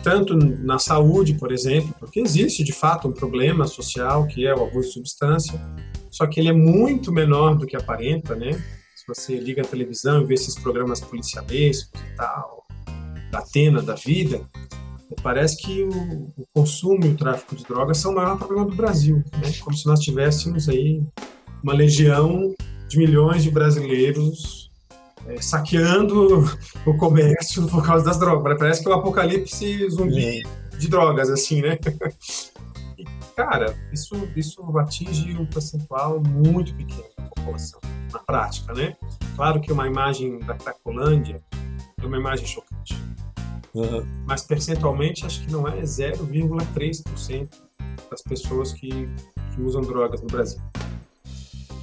tanto 0.04 0.36
na 0.36 0.80
saúde, 0.80 1.36
por 1.36 1.52
exemplo, 1.52 1.96
porque 2.00 2.20
existe 2.20 2.64
de 2.64 2.74
fato 2.74 3.08
um 3.08 3.12
problema 3.12 3.68
social 3.68 4.28
que 4.28 4.46
é 4.46 4.54
o 4.54 4.64
abuso 4.64 4.88
de 4.88 4.94
substância, 4.94 5.62
só 6.10 6.26
que 6.28 6.40
ele 6.40 6.50
é 6.50 6.54
muito 6.54 7.12
menor 7.12 7.56
do 7.56 7.66
que 7.66 7.76
aparenta, 7.76 8.36
né? 8.36 8.52
Se 8.96 9.08
você 9.08 9.40
liga 9.40 9.62
a 9.62 9.66
televisão 9.66 10.22
e 10.22 10.26
vê 10.26 10.34
esses 10.34 10.56
programas 10.56 11.00
policialescos 11.00 12.02
e 12.02 12.16
tal, 12.16 12.66
da 13.32 13.40
Atena, 13.40 13.82
da 13.82 13.96
vida, 13.96 14.42
parece 15.24 15.58
que 15.58 15.84
o, 15.84 16.34
o, 16.38 16.46
consumo 16.54 17.06
e 17.06 17.10
o 17.10 17.18
tráfico 17.18 17.56
de 17.56 17.64
drogas 17.64 17.98
são 17.98 18.12
o 18.12 18.16
maior 18.16 18.38
problema 18.38 18.66
do 18.66 18.76
Brasil, 18.76 19.24
né? 19.38 19.52
Como 19.64 19.76
se 19.76 19.86
nós 19.86 20.00
tivéssemos 20.00 20.68
aí 20.68 21.02
uma 21.64 21.74
legião 21.74 22.54
de 22.88 22.98
milhões 22.98 23.44
de 23.44 23.52
brasileiros 23.52 24.71
é, 25.28 25.42
saqueando 25.42 26.44
o 26.86 26.98
comércio 26.98 27.68
por 27.68 27.86
causa 27.86 28.04
das 28.06 28.20
drogas. 28.20 28.58
Parece 28.58 28.82
que 28.82 28.90
é 28.90 28.92
um 28.92 29.00
apocalipse 29.00 29.90
zumbi 29.90 30.44
de 30.78 30.88
drogas, 30.88 31.30
assim, 31.30 31.62
né? 31.62 31.78
E, 32.98 33.04
cara, 33.36 33.76
isso, 33.92 34.16
isso 34.36 34.78
atinge 34.78 35.38
um 35.38 35.46
percentual 35.46 36.20
muito 36.22 36.74
pequeno 36.76 37.10
da 37.18 37.24
população 37.24 37.80
na 38.12 38.20
prática, 38.20 38.74
né? 38.74 38.96
Claro 39.36 39.62
que 39.62 39.72
uma 39.72 39.88
imagem 39.88 40.40
da 40.40 40.56
Cracolândia 40.56 41.42
é 42.02 42.06
uma 42.06 42.18
imagem 42.18 42.46
chocante. 42.46 42.96
Uhum. 43.74 44.06
Mas 44.26 44.44
percentualmente 44.44 45.26
acho 45.26 45.46
que 45.46 45.52
não 45.52 45.68
é 45.68 45.82
0,3% 45.82 47.50
das 48.10 48.22
pessoas 48.22 48.74
que, 48.74 48.90
que 48.90 49.62
usam 49.62 49.82
drogas 49.82 50.22
no 50.22 50.28
Brasil. 50.28 50.62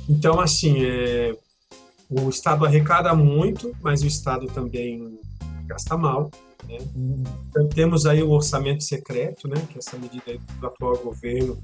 Então, 0.09 0.41
assim, 0.41 0.85
é, 0.85 1.37
o 2.11 2.29
Estado 2.29 2.65
arrecada 2.65 3.15
muito, 3.15 3.75
mas 3.83 4.03
o 4.03 4.07
Estado 4.07 4.47
também 4.47 5.19
gasta 5.67 5.97
mal. 5.97 6.31
Né? 6.67 6.79
Então, 7.49 7.69
temos 7.69 8.07
aí 8.07 8.23
o 8.23 8.31
orçamento 8.31 8.83
secreto, 8.83 9.47
né, 9.47 9.57
que 9.69 9.77
é 9.77 9.79
essa 9.79 9.99
medida 9.99 10.39
do 10.59 10.67
atual 10.67 10.97
governo 10.99 11.59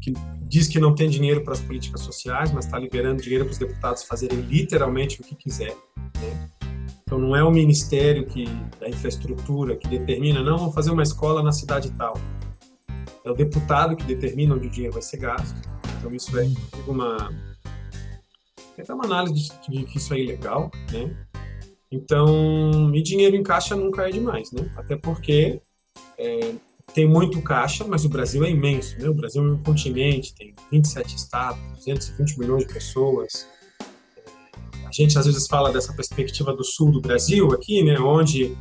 que 0.00 0.12
diz 0.42 0.68
que 0.68 0.78
não 0.78 0.94
tem 0.94 1.08
dinheiro 1.08 1.42
para 1.42 1.54
as 1.54 1.60
políticas 1.60 2.02
sociais, 2.02 2.52
mas 2.52 2.66
está 2.66 2.78
liberando 2.78 3.22
dinheiro 3.22 3.46
para 3.46 3.52
os 3.52 3.58
deputados 3.58 4.04
fazerem 4.04 4.38
literalmente 4.42 5.20
o 5.20 5.24
que 5.24 5.34
quiser. 5.34 5.74
Né? 6.20 6.50
Então 7.02 7.18
não 7.18 7.34
é 7.34 7.42
o 7.42 7.50
Ministério 7.50 8.26
que, 8.26 8.44
da 8.78 8.88
Infraestrutura 8.88 9.76
que 9.76 9.88
determina, 9.88 10.42
não, 10.42 10.58
vamos 10.58 10.74
fazer 10.74 10.90
uma 10.90 11.02
escola 11.02 11.42
na 11.42 11.52
cidade 11.52 11.90
tal. 11.92 12.14
É 13.24 13.30
o 13.30 13.34
deputado 13.34 13.96
que 13.96 14.04
determina 14.04 14.54
onde 14.54 14.66
o 14.66 14.70
dinheiro 14.70 14.92
vai 14.92 15.02
ser 15.02 15.16
gasto. 15.16 15.56
Então 15.98 16.14
isso 16.14 16.38
é 16.38 16.46
uma... 16.86 17.53
Tem 18.74 18.82
até 18.82 18.92
uma 18.92 19.04
análise 19.04 19.52
de, 19.68 19.84
que 19.84 19.98
isso 19.98 20.12
é 20.14 20.18
ilegal, 20.18 20.70
né? 20.92 21.16
Então, 21.90 22.92
e 22.94 23.02
dinheiro 23.02 23.36
em 23.36 23.42
caixa 23.42 23.76
nunca 23.76 24.08
é 24.08 24.10
demais, 24.10 24.50
né? 24.50 24.68
Até 24.76 24.96
porque 24.96 25.60
é, 26.18 26.54
tem 26.92 27.08
muito 27.08 27.40
caixa, 27.40 27.84
mas 27.84 28.04
o 28.04 28.08
Brasil 28.08 28.44
é 28.44 28.50
imenso, 28.50 28.98
né? 28.98 29.08
O 29.08 29.14
Brasil 29.14 29.44
é 29.44 29.52
um 29.52 29.62
continente, 29.62 30.34
tem 30.34 30.54
27 30.72 31.16
estados, 31.16 31.60
220 31.76 32.38
milhões 32.38 32.66
de 32.66 32.72
pessoas. 32.72 33.46
A 34.84 34.90
gente 34.92 35.16
às 35.18 35.26
vezes 35.26 35.46
fala 35.46 35.72
dessa 35.72 35.92
perspectiva 35.92 36.52
do 36.52 36.64
sul 36.64 36.90
do 36.90 37.00
Brasil 37.00 37.52
aqui, 37.52 37.82
né? 37.84 37.98
Onde 37.98 38.56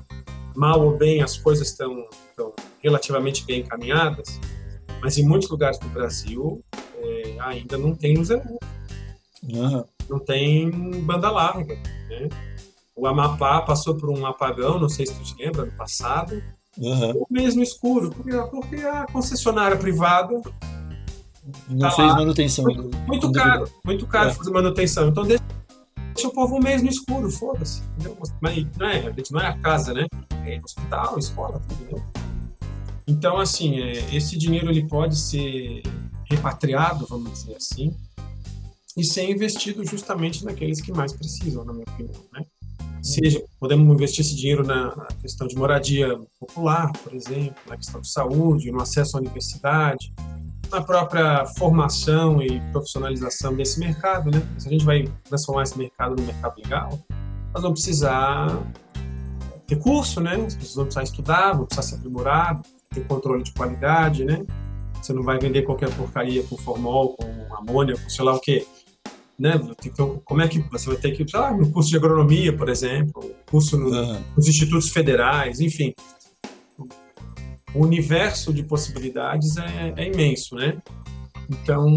mal 0.56 0.86
ou 0.86 0.96
bem 0.96 1.24
as 1.24 1.36
coisas 1.36 1.70
estão 1.70 2.08
relativamente 2.84 3.46
bem 3.46 3.62
encaminhadas, 3.62 4.40
mas 5.02 5.18
em 5.18 5.26
muitos 5.26 5.50
lugares 5.50 5.80
do 5.80 5.88
Brasil 5.90 6.64
é, 6.98 7.36
ainda 7.40 7.78
não 7.78 7.96
tem 7.96 8.16
luz 8.16 8.30
elétrica, 8.30 8.68
uhum. 9.44 9.84
Não 10.10 10.20
tem 10.20 10.70
banda 11.02 11.30
larga, 11.30 11.76
né? 12.10 12.30
O 12.96 13.08
Amapá 13.08 13.62
passou 13.62 13.96
por 13.96 14.10
um 14.10 14.26
apagão, 14.26 14.80
não 14.80 14.90
sei 14.90 15.06
se 15.06 15.14
tu 15.16 15.24
te 15.24 15.44
lembra, 15.44 15.66
no 15.66 15.72
passado, 15.72 16.42
Uhum. 16.78 17.12
O 17.12 17.28
mesmo 17.30 17.62
escuro, 17.62 18.10
porque, 18.10 18.80
a 18.82 19.06
concessionária 19.06 19.78
privada 19.78 20.42
não 21.70 21.80
tá 21.80 21.92
fez 21.92 22.08
lá. 22.08 22.16
manutenção. 22.16 22.66
Muito, 22.66 22.98
muito 23.08 23.32
caro, 23.32 23.70
muito 23.86 24.08
caro 24.08 24.30
é. 24.30 24.34
fazer 24.34 24.52
manutenção. 24.52 25.08
Então 25.10 25.24
deixa, 25.24 25.44
deixa 26.16 26.28
o 26.28 26.32
povo 26.32 26.60
mesmo 26.60 26.90
escuro, 26.90 27.30
foda-se. 27.30 27.84
Mas 28.42 28.66
não 28.78 28.88
é, 28.88 29.08
a 29.08 29.12
gente 29.12 29.32
não 29.32 29.40
é 29.40 29.48
a 29.48 29.58
casa, 29.58 29.94
né? 29.94 30.08
É 30.46 30.60
hospital, 30.64 31.18
escola, 31.20 31.62
tudo, 31.68 31.96
né? 31.96 32.04
Então, 33.06 33.38
assim, 33.38 33.80
é, 33.82 34.16
esse 34.16 34.38
dinheiro 34.38 34.70
ele 34.70 34.88
pode 34.88 35.18
ser 35.20 35.84
repatriado, 36.26 37.06
vamos 37.06 37.32
dizer 37.34 37.56
assim, 37.58 37.96
e 38.96 39.04
ser 39.04 39.30
investido 39.30 39.86
justamente 39.86 40.46
naqueles 40.46 40.82
que 40.82 40.92
mais 40.92 41.14
precisam, 41.14 41.66
na 41.66 41.74
minha 41.74 41.86
opinião, 41.90 42.22
né? 42.32 42.46
seja 43.04 43.44
podemos 43.60 43.94
investir 43.94 44.22
esse 44.22 44.36
dinheiro 44.36 44.66
na, 44.66 44.96
na, 44.96 45.08
questão 45.22 45.46
de 45.46 45.56
moradia 45.58 46.18
popular, 46.40 46.92
por 47.04 47.14
exemplo, 47.14 47.56
na 47.68 47.76
questão 47.76 48.00
de 48.00 48.10
saúde, 48.10 48.72
no 48.72 48.82
acesso 48.82 49.18
à 49.18 49.20
universidade, 49.20 50.14
na 50.72 50.82
própria 50.82 51.46
formação 51.58 52.42
e 52.42 52.62
profissionalização 52.72 53.54
desse 53.56 53.80
mercado, 53.80 54.32
né? 54.32 54.42
Se 54.58 54.70
a 54.70 54.72
gente 54.72 54.86
vai 54.86 55.08
transformar 55.26 55.64
esse 55.64 55.78
mercado 55.78 56.16
no 56.16 56.24
mercado 56.24 56.56
legal, 56.58 56.98
nós 57.54 57.62
vamos 57.62 57.82
precisar 57.82 58.66
ter 59.68 59.76
curso, 59.76 60.22
né? 60.22 60.36
As 60.36 60.56
pessoas 60.56 60.76
vão 60.76 60.86
precisar 60.86 61.04
estudar, 61.04 61.54
vão 61.54 61.66
precisar 61.66 61.90
se 61.90 61.96
aprimorar, 61.96 62.62
ter 62.90 63.06
controle 63.06 63.44
de 63.44 63.52
qualidade, 63.52 64.24
né? 64.24 64.46
Você 65.02 65.12
não 65.12 65.24
vai 65.24 65.38
vender 65.38 65.64
qualquer 65.64 65.94
porcaria 65.94 66.42
com 66.44 66.56
formol, 66.56 67.18
com 67.18 67.56
amônia, 67.56 67.98
com 67.98 68.10
sei 68.10 68.24
lá 68.24 68.34
o 68.34 68.40
quê 68.40 68.66
né? 69.38 69.60
Então, 69.86 70.22
como 70.24 70.42
é 70.42 70.48
que 70.48 70.60
você 70.72 70.88
vai 70.88 70.98
ter 70.98 71.12
que, 71.12 71.28
sei 71.28 71.40
lá, 71.40 71.56
no 71.56 71.72
curso 71.72 71.90
de 71.90 71.98
agronomia, 71.98 72.56
por 72.56 72.70
exemplo, 72.70 73.34
curso 73.50 73.78
no, 73.78 73.90
uhum. 73.90 74.24
nos 74.36 74.48
institutos 74.48 74.90
federais, 74.90 75.60
enfim. 75.60 75.94
O 77.74 77.84
universo 77.84 78.54
de 78.54 78.64
possibilidades 78.64 79.58
é, 79.58 79.94
é 79.98 80.08
imenso, 80.08 80.56
né? 80.56 80.78
Então, 81.50 81.96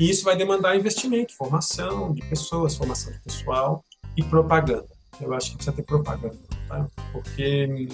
isso 0.00 0.24
vai 0.24 0.36
demandar 0.36 0.76
investimento, 0.76 1.36
formação 1.36 2.12
de 2.12 2.22
pessoas, 2.22 2.74
formação 2.74 3.12
de 3.12 3.20
pessoal 3.20 3.84
e 4.16 4.22
propaganda. 4.22 4.88
Eu 5.20 5.32
acho 5.34 5.50
que 5.50 5.56
precisa 5.56 5.76
ter 5.76 5.82
propaganda, 5.82 6.38
tá? 6.66 6.88
Porque 7.12 7.88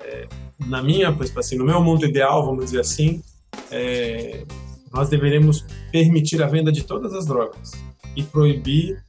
é, 0.00 0.28
na 0.58 0.82
minha, 0.82 1.14
assim, 1.36 1.56
no 1.56 1.64
meu 1.64 1.82
mundo 1.82 2.06
ideal, 2.06 2.44
vamos 2.44 2.66
dizer 2.66 2.80
assim, 2.80 3.22
é, 3.70 4.44
nós 4.92 5.08
deveremos 5.08 5.64
permitir 5.92 6.42
a 6.42 6.46
venda 6.46 6.72
de 6.72 6.82
todas 6.82 7.12
as 7.14 7.26
drogas 7.26 7.72
e 8.16 8.22
proibir 8.22 9.02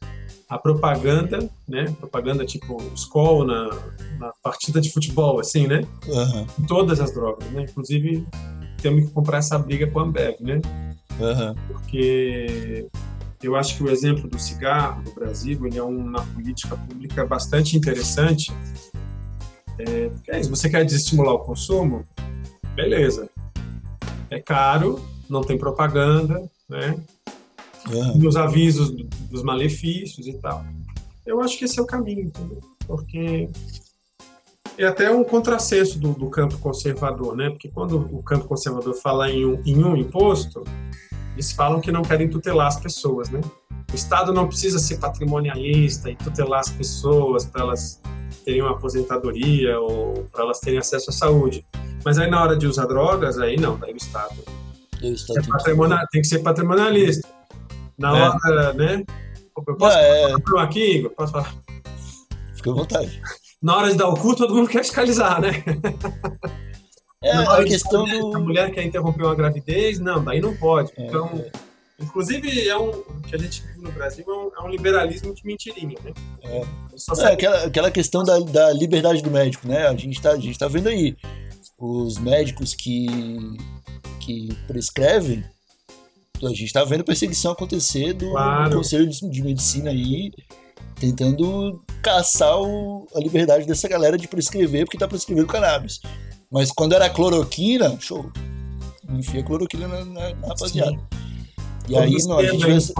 a 0.47 0.57
propaganda, 0.57 1.49
né? 1.67 1.95
Propaganda 1.97 2.45
tipo 2.45 2.77
escola 2.93 3.45
na, 3.45 3.79
na 4.19 4.33
partida 4.43 4.81
de 4.81 4.91
futebol, 4.91 5.39
assim, 5.39 5.65
né? 5.65 5.81
Uhum. 6.07 6.65
Todas 6.67 6.99
as 6.99 7.13
drogas, 7.13 7.49
né? 7.51 7.65
Inclusive, 7.69 8.27
temos 8.81 9.05
que 9.05 9.11
comprar 9.11 9.37
essa 9.37 9.57
briga 9.57 9.87
com 9.87 9.99
a 9.99 10.03
Ambev, 10.03 10.35
né? 10.41 10.61
Uhum. 11.19 11.55
Porque 11.67 12.87
eu 13.41 13.55
acho 13.55 13.77
que 13.77 13.83
o 13.83 13.89
exemplo 13.89 14.27
do 14.27 14.37
cigarro 14.37 15.01
no 15.03 15.13
Brasil 15.15 15.65
ele 15.65 15.77
é 15.77 15.83
uma 15.83 16.21
política 16.27 16.75
pública 16.75 17.25
bastante 17.25 17.77
interessante. 17.77 18.51
É, 19.79 20.09
porque 20.09 20.31
é 20.31 20.39
isso, 20.39 20.49
você 20.49 20.69
quer 20.69 20.83
desestimular 20.83 21.33
o 21.33 21.39
consumo? 21.39 22.05
Beleza. 22.75 23.29
É 24.29 24.39
caro, 24.39 25.01
não 25.31 25.41
tem 25.41 25.57
propaganda, 25.57 26.43
né? 26.69 26.99
Uhum. 27.89 28.17
Nos 28.17 28.35
avisos 28.35 28.91
dos 29.29 29.41
malefícios 29.41 30.27
e 30.27 30.33
tal. 30.33 30.63
Eu 31.25 31.39
acho 31.41 31.57
que 31.57 31.65
esse 31.65 31.79
é 31.79 31.81
o 31.81 31.85
caminho, 31.85 32.23
entendeu? 32.23 32.59
Porque 32.85 33.49
é 34.77 34.85
até 34.85 35.09
um 35.09 35.23
contrassenso 35.23 35.97
do, 35.97 36.13
do, 36.13 36.29
campo 36.29 36.57
conservador, 36.57 37.35
né? 37.35 37.49
Porque 37.49 37.69
quando 37.69 37.97
o 37.97 38.21
campo 38.21 38.45
conservador 38.45 38.93
fala 38.93 39.31
em 39.31 39.45
um, 39.45 39.61
em 39.65 39.83
um 39.83 39.95
imposto, 39.95 40.63
eles 41.33 41.51
falam 41.53 41.79
que 41.79 41.91
não 41.91 42.01
querem 42.01 42.29
tutelar 42.29 42.67
as 42.67 42.79
pessoas, 42.79 43.29
né? 43.29 43.39
O 43.91 43.95
Estado 43.95 44.33
não 44.33 44.47
precisa 44.47 44.79
ser 44.79 44.97
patrimonialista 44.97 46.09
e 46.09 46.15
tutelar 46.15 46.59
as 46.59 46.69
pessoas 46.69 47.45
para 47.45 47.61
elas 47.61 48.01
terem 48.43 48.61
uma 48.61 48.71
aposentadoria 48.71 49.79
ou 49.79 50.25
para 50.31 50.43
elas 50.43 50.59
terem 50.59 50.79
acesso 50.79 51.09
à 51.09 51.13
saúde. 51.13 51.65
Mas 52.03 52.17
aí 52.17 52.29
na 52.29 52.41
hora 52.41 52.57
de 52.57 52.67
usar 52.67 52.85
drogas, 52.85 53.37
aí 53.37 53.57
não, 53.57 53.77
daí 53.77 53.93
o 53.93 53.97
Estado, 53.97 54.35
é 55.03 55.47
patrimonial, 55.47 56.05
tem 56.11 56.21
que 56.21 56.27
ser 56.27 56.39
patrimonialista. 56.39 57.27
Na 57.97 58.17
é. 58.17 58.29
hora, 58.29 58.73
né? 58.73 59.03
Eu 59.55 59.75
posso 59.75 59.97
é, 59.97 60.35
falar 60.47 60.63
aqui, 60.63 60.97
Igor? 60.97 61.11
Posso 61.11 61.33
falar? 61.33 61.53
Fica 62.55 62.71
à 62.71 62.73
vontade. 62.73 63.21
Na 63.61 63.77
hora 63.77 63.91
de 63.91 63.97
dar 63.97 64.07
o 64.07 64.15
cu, 64.15 64.35
todo 64.35 64.55
mundo 64.55 64.69
quer 64.69 64.83
fiscalizar, 64.83 65.39
né? 65.39 65.63
É, 67.23 67.31
a 67.31 67.63
questão 67.63 68.03
do... 68.03 68.35
A 68.35 68.39
mulher 68.39 68.71
quer 68.71 68.83
interromper 68.83 69.23
uma 69.23 69.35
gravidez, 69.35 69.99
não, 69.99 70.23
daí 70.23 70.41
não 70.41 70.55
pode. 70.57 70.91
É, 70.97 71.05
então, 71.05 71.45
inclusive, 71.99 72.67
é 72.67 72.75
um, 72.75 72.89
o 72.89 73.21
que 73.21 73.35
a 73.35 73.37
gente 73.37 73.61
vive 73.61 73.81
no 73.81 73.91
Brasil 73.91 74.25
é 74.27 74.31
um, 74.31 74.51
é 74.57 74.67
um 74.67 74.69
liberalismo 74.69 75.33
de 75.35 75.45
mentirinha, 75.45 75.99
né? 76.03 76.13
É, 76.43 76.61
é 77.21 77.33
aquela, 77.33 77.65
aquela 77.65 77.91
questão 77.91 78.23
da, 78.23 78.39
da 78.39 78.73
liberdade 78.73 79.21
do 79.21 79.29
médico, 79.29 79.67
né? 79.67 79.87
A 79.87 79.91
gente 79.91 80.17
está 80.17 80.31
tá 80.57 80.67
vendo 80.67 80.89
aí 80.89 81.15
os 81.77 82.17
médicos 82.17 82.73
que, 82.73 83.07
que 84.21 84.49
prescrevem, 84.67 85.43
a 86.43 86.49
gente 86.49 86.65
está 86.65 86.84
vendo 86.84 87.03
perseguição 87.03 87.51
acontecer 87.51 88.13
do, 88.13 88.31
claro. 88.31 88.77
Conselho 88.77 89.07
de, 89.07 89.43
Medicina 89.43 89.91
aí, 89.91 90.31
tentando 90.95 91.84
caçar 92.01 92.60
o, 92.60 93.07
a 93.15 93.19
liberdade 93.19 93.65
dessa 93.65 93.88
galera 93.88 94.17
de 94.17 94.27
prescrever, 94.27 94.86
porque 94.86 94.97
está 94.97 95.07
prescrevendo 95.07 95.47
cannabis. 95.47 95.99
Mas 96.51 96.71
quando 96.71 96.93
era 96.93 97.10
cloroquina, 97.10 97.97
show. 97.99 98.31
Enfia 99.10 99.43
cloroquina 99.43 99.88
na, 99.88 100.05
na, 100.05 100.36
na 100.36 100.47
rapaziada. 100.47 100.97
E 101.88 101.97
aí, 101.97 102.15
não, 102.25 102.38
a 102.38 102.45
gente 102.45 102.65
vê 102.65 102.73
essa, 102.73 102.93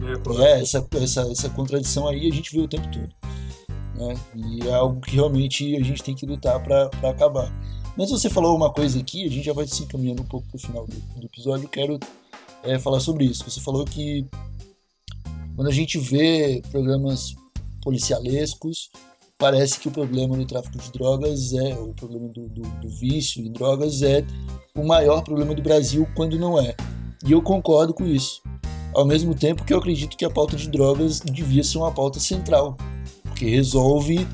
né, 0.00 0.44
é, 0.44 0.60
essa, 0.60 0.86
essa, 1.00 1.20
essa 1.30 1.48
contradição 1.50 2.08
aí 2.08 2.28
a 2.28 2.34
gente 2.34 2.50
vê 2.54 2.60
o 2.60 2.68
tempo 2.68 2.88
todo. 2.90 3.08
Né? 3.94 4.16
E 4.34 4.66
é 4.66 4.74
algo 4.74 5.00
que 5.00 5.14
realmente 5.14 5.76
a 5.76 5.82
gente 5.82 6.02
tem 6.02 6.14
que 6.14 6.26
lutar 6.26 6.60
para 6.62 6.90
acabar. 7.08 7.52
Mas 7.96 8.10
você 8.10 8.30
falou 8.30 8.56
uma 8.56 8.72
coisa 8.72 8.98
aqui, 8.98 9.26
a 9.26 9.30
gente 9.30 9.44
já 9.44 9.52
vai 9.52 9.66
se 9.66 9.82
encaminhando 9.82 10.22
um 10.22 10.26
pouco 10.26 10.46
para 10.48 10.56
o 10.56 10.60
final 10.60 10.86
do, 10.86 10.96
do, 11.20 11.26
episódio, 11.26 11.64
eu 11.64 11.68
quero 11.68 12.00
é, 12.62 12.78
falar 12.78 13.00
sobre 13.00 13.24
isso. 13.24 13.48
Você 13.48 13.60
falou 13.60 13.84
que 13.84 14.26
quando 15.54 15.68
a 15.68 15.72
gente 15.72 15.98
vê 15.98 16.62
programas 16.70 17.34
policialescos, 17.82 18.90
parece 19.36 19.78
que 19.78 19.88
o 19.88 19.90
problema 19.90 20.36
do 20.36 20.46
tráfico 20.46 20.78
de 20.78 20.90
drogas 20.92 21.52
é, 21.52 21.74
o 21.74 21.92
problema 21.92 22.28
do, 22.28 22.48
do, 22.48 22.62
do 22.62 22.88
vício 22.88 23.44
em 23.44 23.52
drogas 23.52 24.00
é 24.02 24.24
o 24.74 24.86
maior 24.86 25.22
problema 25.22 25.54
do 25.54 25.60
Brasil, 25.60 26.08
quando 26.14 26.38
não 26.38 26.58
é. 26.58 26.74
E 27.26 27.32
eu 27.32 27.42
concordo 27.42 27.92
com 27.92 28.06
isso. 28.06 28.40
Ao 28.94 29.04
mesmo 29.04 29.34
tempo 29.34 29.64
que 29.64 29.72
eu 29.72 29.78
acredito 29.78 30.16
que 30.16 30.24
a 30.24 30.30
pauta 30.30 30.56
de 30.56 30.68
drogas 30.68 31.20
devia 31.20 31.62
ser 31.62 31.78
uma 31.78 31.92
pauta 31.92 32.18
central, 32.20 32.76
que 33.34 33.46
resolve, 33.46 34.26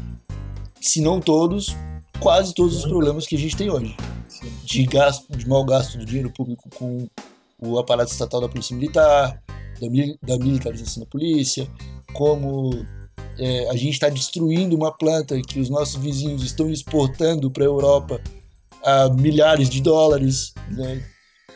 se 0.81 1.01
não 1.01 1.21
todos, 1.21 1.75
quase 2.21 2.55
todos 2.55 2.77
os 2.77 2.85
problemas 2.85 3.27
que 3.27 3.37
a 3.37 3.39
gente 3.39 3.57
tem 3.57 3.71
hoje. 3.71 3.97
De 4.65 4.85
gasto, 4.85 5.37
de 5.37 5.49
mau 5.49 5.65
gasto 5.65 5.99
do 5.99 6.05
dinheiro 6.05 6.33
público 6.33 6.69
com 6.77 7.09
o 7.59 7.79
aparato 7.79 8.13
estatal 8.13 8.41
da 8.41 8.49
Polícia 8.49 8.77
Militar, 8.77 9.43
da, 9.81 9.89
da 10.23 10.39
militarização 10.39 11.03
da 11.03 11.09
polícia, 11.09 11.69
como 12.13 12.71
é, 13.39 13.69
a 13.71 13.75
gente 13.75 13.95
está 13.95 14.09
destruindo 14.09 14.77
uma 14.77 14.93
planta 14.93 15.41
que 15.41 15.61
os 15.61 15.69
nossos 15.69 15.97
vizinhos 15.97 16.43
estão 16.43 16.71
exportando 16.71 17.51
para 17.51 17.65
a 17.65 17.67
Europa 17.67 18.21
a 18.85 19.09
milhares 19.11 19.69
de 19.69 19.81
dólares. 19.81 20.53
Né? 20.71 21.05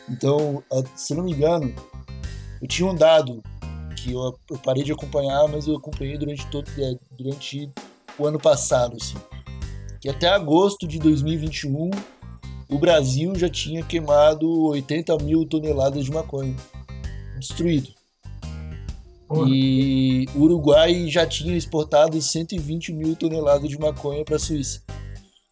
Então, 0.08 0.62
se 0.96 1.14
não 1.14 1.24
me 1.24 1.32
engano, 1.32 1.74
eu 2.60 2.68
tinha 2.68 2.88
um 2.88 2.94
dado 2.94 3.42
que 3.96 4.12
eu, 4.12 4.38
eu, 4.50 4.58
parei 4.58 4.82
de 4.82 4.92
acompanhar, 4.92 5.46
mas 5.48 5.66
eu 5.66 5.76
acompanhei 5.76 6.18
durante 6.18 6.46
todo 6.48 6.68
é, 6.78 6.94
durante 7.12 7.70
o 8.18 8.26
ano 8.26 8.38
passado, 8.38 8.96
assim, 9.00 9.16
que 10.02 10.08
até 10.08 10.26
agosto 10.26 10.86
de 10.86 10.98
2021 10.98 11.90
o 12.68 12.76
Brasil 12.76 13.32
já 13.36 13.48
tinha 13.48 13.84
queimado 13.84 14.64
80 14.66 15.16
mil 15.18 15.46
toneladas 15.46 16.04
de 16.04 16.10
maconha 16.10 16.56
destruído. 17.38 17.90
Porra. 19.28 19.48
E 19.48 20.26
o 20.34 20.40
Uruguai 20.40 21.06
já 21.08 21.24
tinha 21.24 21.56
exportado 21.56 22.20
120 22.20 22.92
mil 22.92 23.14
toneladas 23.14 23.68
de 23.68 23.78
maconha 23.78 24.24
para 24.24 24.36
a 24.36 24.38
Suíça. 24.40 24.82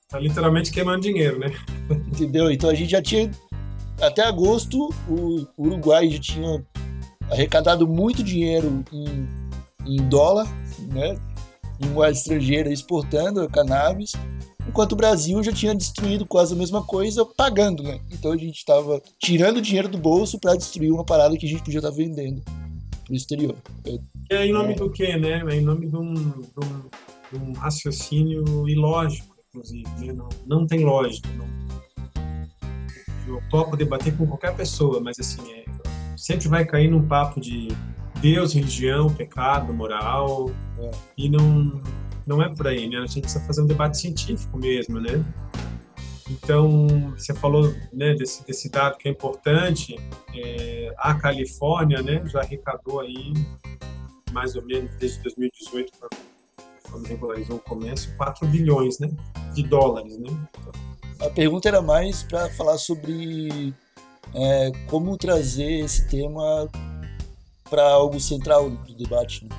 Tá 0.09 0.19
literalmente 0.19 0.73
queimando 0.73 1.03
dinheiro, 1.03 1.39
né? 1.39 1.53
Entendeu? 2.09 2.51
Então 2.51 2.69
a 2.69 2.75
gente 2.75 2.91
já 2.91 3.01
tinha. 3.01 3.31
Até 4.01 4.25
agosto, 4.25 4.93
o 5.09 5.47
Uruguai 5.57 6.11
já 6.11 6.19
tinha 6.19 6.67
arrecadado 7.31 7.87
muito 7.87 8.25
dinheiro 8.25 8.83
em, 8.93 9.29
em 9.87 10.09
dólar, 10.09 10.49
né? 10.93 11.17
Em 11.81 11.89
moeda 11.89 12.13
estrangeira, 12.13 12.73
exportando 12.73 13.49
cannabis, 13.49 14.13
enquanto 14.69 14.93
o 14.93 14.97
Brasil 14.97 15.43
já 15.43 15.53
tinha 15.53 15.75
destruído 15.75 16.27
quase 16.27 16.55
a 16.55 16.57
mesma 16.57 16.83
coisa, 16.85 17.25
pagando, 17.25 17.83
né? 17.83 18.01
Então 18.11 18.33
a 18.33 18.37
gente 18.37 18.57
estava 18.57 19.03
tirando 19.19 19.61
dinheiro 19.61 19.89
do 19.89 19.99
bolso 19.99 20.39
para 20.39 20.57
destruir 20.57 20.93
uma 20.93 21.05
parada 21.05 21.37
que 21.37 21.47
a 21.47 21.49
gente 21.49 21.63
podia 21.63 21.79
estar 21.79 21.91
tá 21.91 21.97
vendendo 21.97 22.43
no 23.09 23.17
exterior. 23.17 23.57
É 24.31 24.47
em 24.47 24.53
nome 24.53 24.73
é... 24.73 24.77
do 24.77 24.91
quê, 24.91 25.17
né? 25.17 25.43
É 25.49 25.57
em 25.57 25.61
nome 25.61 25.89
de 25.89 25.97
um, 25.97 26.15
de 26.15 26.65
um, 26.65 26.91
de 27.33 27.39
um 27.39 27.53
raciocínio 27.53 28.69
ilógico, 28.69 29.35
inclusive. 29.49 29.89
Né? 29.99 30.13
Não, 30.13 30.29
não 30.47 30.67
tem 30.67 30.85
lógica. 30.85 31.29
Não... 31.37 31.47
Eu 33.27 33.43
topo 33.51 33.77
debater 33.77 34.17
com 34.17 34.27
qualquer 34.27 34.55
pessoa, 34.55 35.01
mas 35.01 35.19
assim, 35.19 35.43
é, 35.53 35.65
sempre 36.17 36.49
vai 36.49 36.65
cair 36.65 36.89
num 36.89 37.07
papo 37.07 37.41
de 37.41 37.69
Deus, 38.21 38.55
religião, 38.55 39.09
pecado, 39.13 39.73
moral, 39.73 40.51
é. 40.79 40.91
e 41.17 41.29
não, 41.29 41.81
não 42.27 42.43
é 42.43 42.49
por 42.55 42.67
aí, 42.67 42.89
né? 42.89 42.99
A 42.99 43.07
gente 43.07 43.23
precisa 43.23 43.45
fazer 43.45 43.63
um 43.63 43.67
debate 43.67 43.99
científico 43.99 44.59
mesmo, 44.59 45.01
né? 45.01 45.25
Então, 46.31 46.87
você 47.17 47.35
falou 47.35 47.75
né, 47.93 48.15
desse, 48.15 48.47
desse 48.47 48.71
dado 48.71 48.97
que 48.97 49.09
é 49.09 49.11
importante. 49.11 49.99
É, 50.35 50.95
a 50.99 51.15
Califórnia 51.15 52.03
né, 52.03 52.23
já 52.27 52.41
arrecadou 52.41 53.01
aí, 53.01 53.33
mais 54.31 54.55
ou 54.55 54.65
menos 54.65 54.95
desde 54.97 55.21
2018, 55.23 55.93
quando 56.89 57.07
regularizou 57.07 57.57
o 57.57 57.61
comércio, 57.61 58.17
4 58.17 58.47
bilhões 58.47 59.01
né, 59.01 59.11
de 59.53 59.65
dólares. 59.65 60.19
Né? 60.19 60.29
A 61.21 61.31
pergunta 61.31 61.69
era 61.69 61.83
mais 61.83 62.23
para 62.23 62.49
falar 62.51 62.79
sobre 62.79 63.75
é, 64.33 64.71
como 64.89 65.17
trazer 65.17 65.81
esse 65.81 66.09
tema 66.09 66.69
para 67.71 67.89
algo 67.89 68.19
central 68.21 68.69
do 68.69 68.95
debate. 68.95 69.45
Né? 69.45 69.51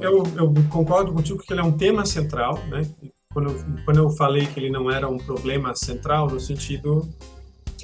Eu, 0.00 0.24
eu, 0.36 0.52
concordo 0.68 1.12
contigo 1.12 1.38
que 1.38 1.52
ele 1.52 1.60
é 1.60 1.64
um 1.64 1.76
tema 1.76 2.04
central, 2.04 2.58
né? 2.66 2.82
quando 3.32 3.50
eu, 3.50 3.84
quando 3.84 3.96
eu 3.98 4.10
falei 4.10 4.46
que 4.46 4.58
ele 4.58 4.70
não 4.70 4.90
era 4.90 5.08
um 5.08 5.16
problema 5.16 5.74
central, 5.76 6.28
no 6.28 6.40
sentido 6.40 7.08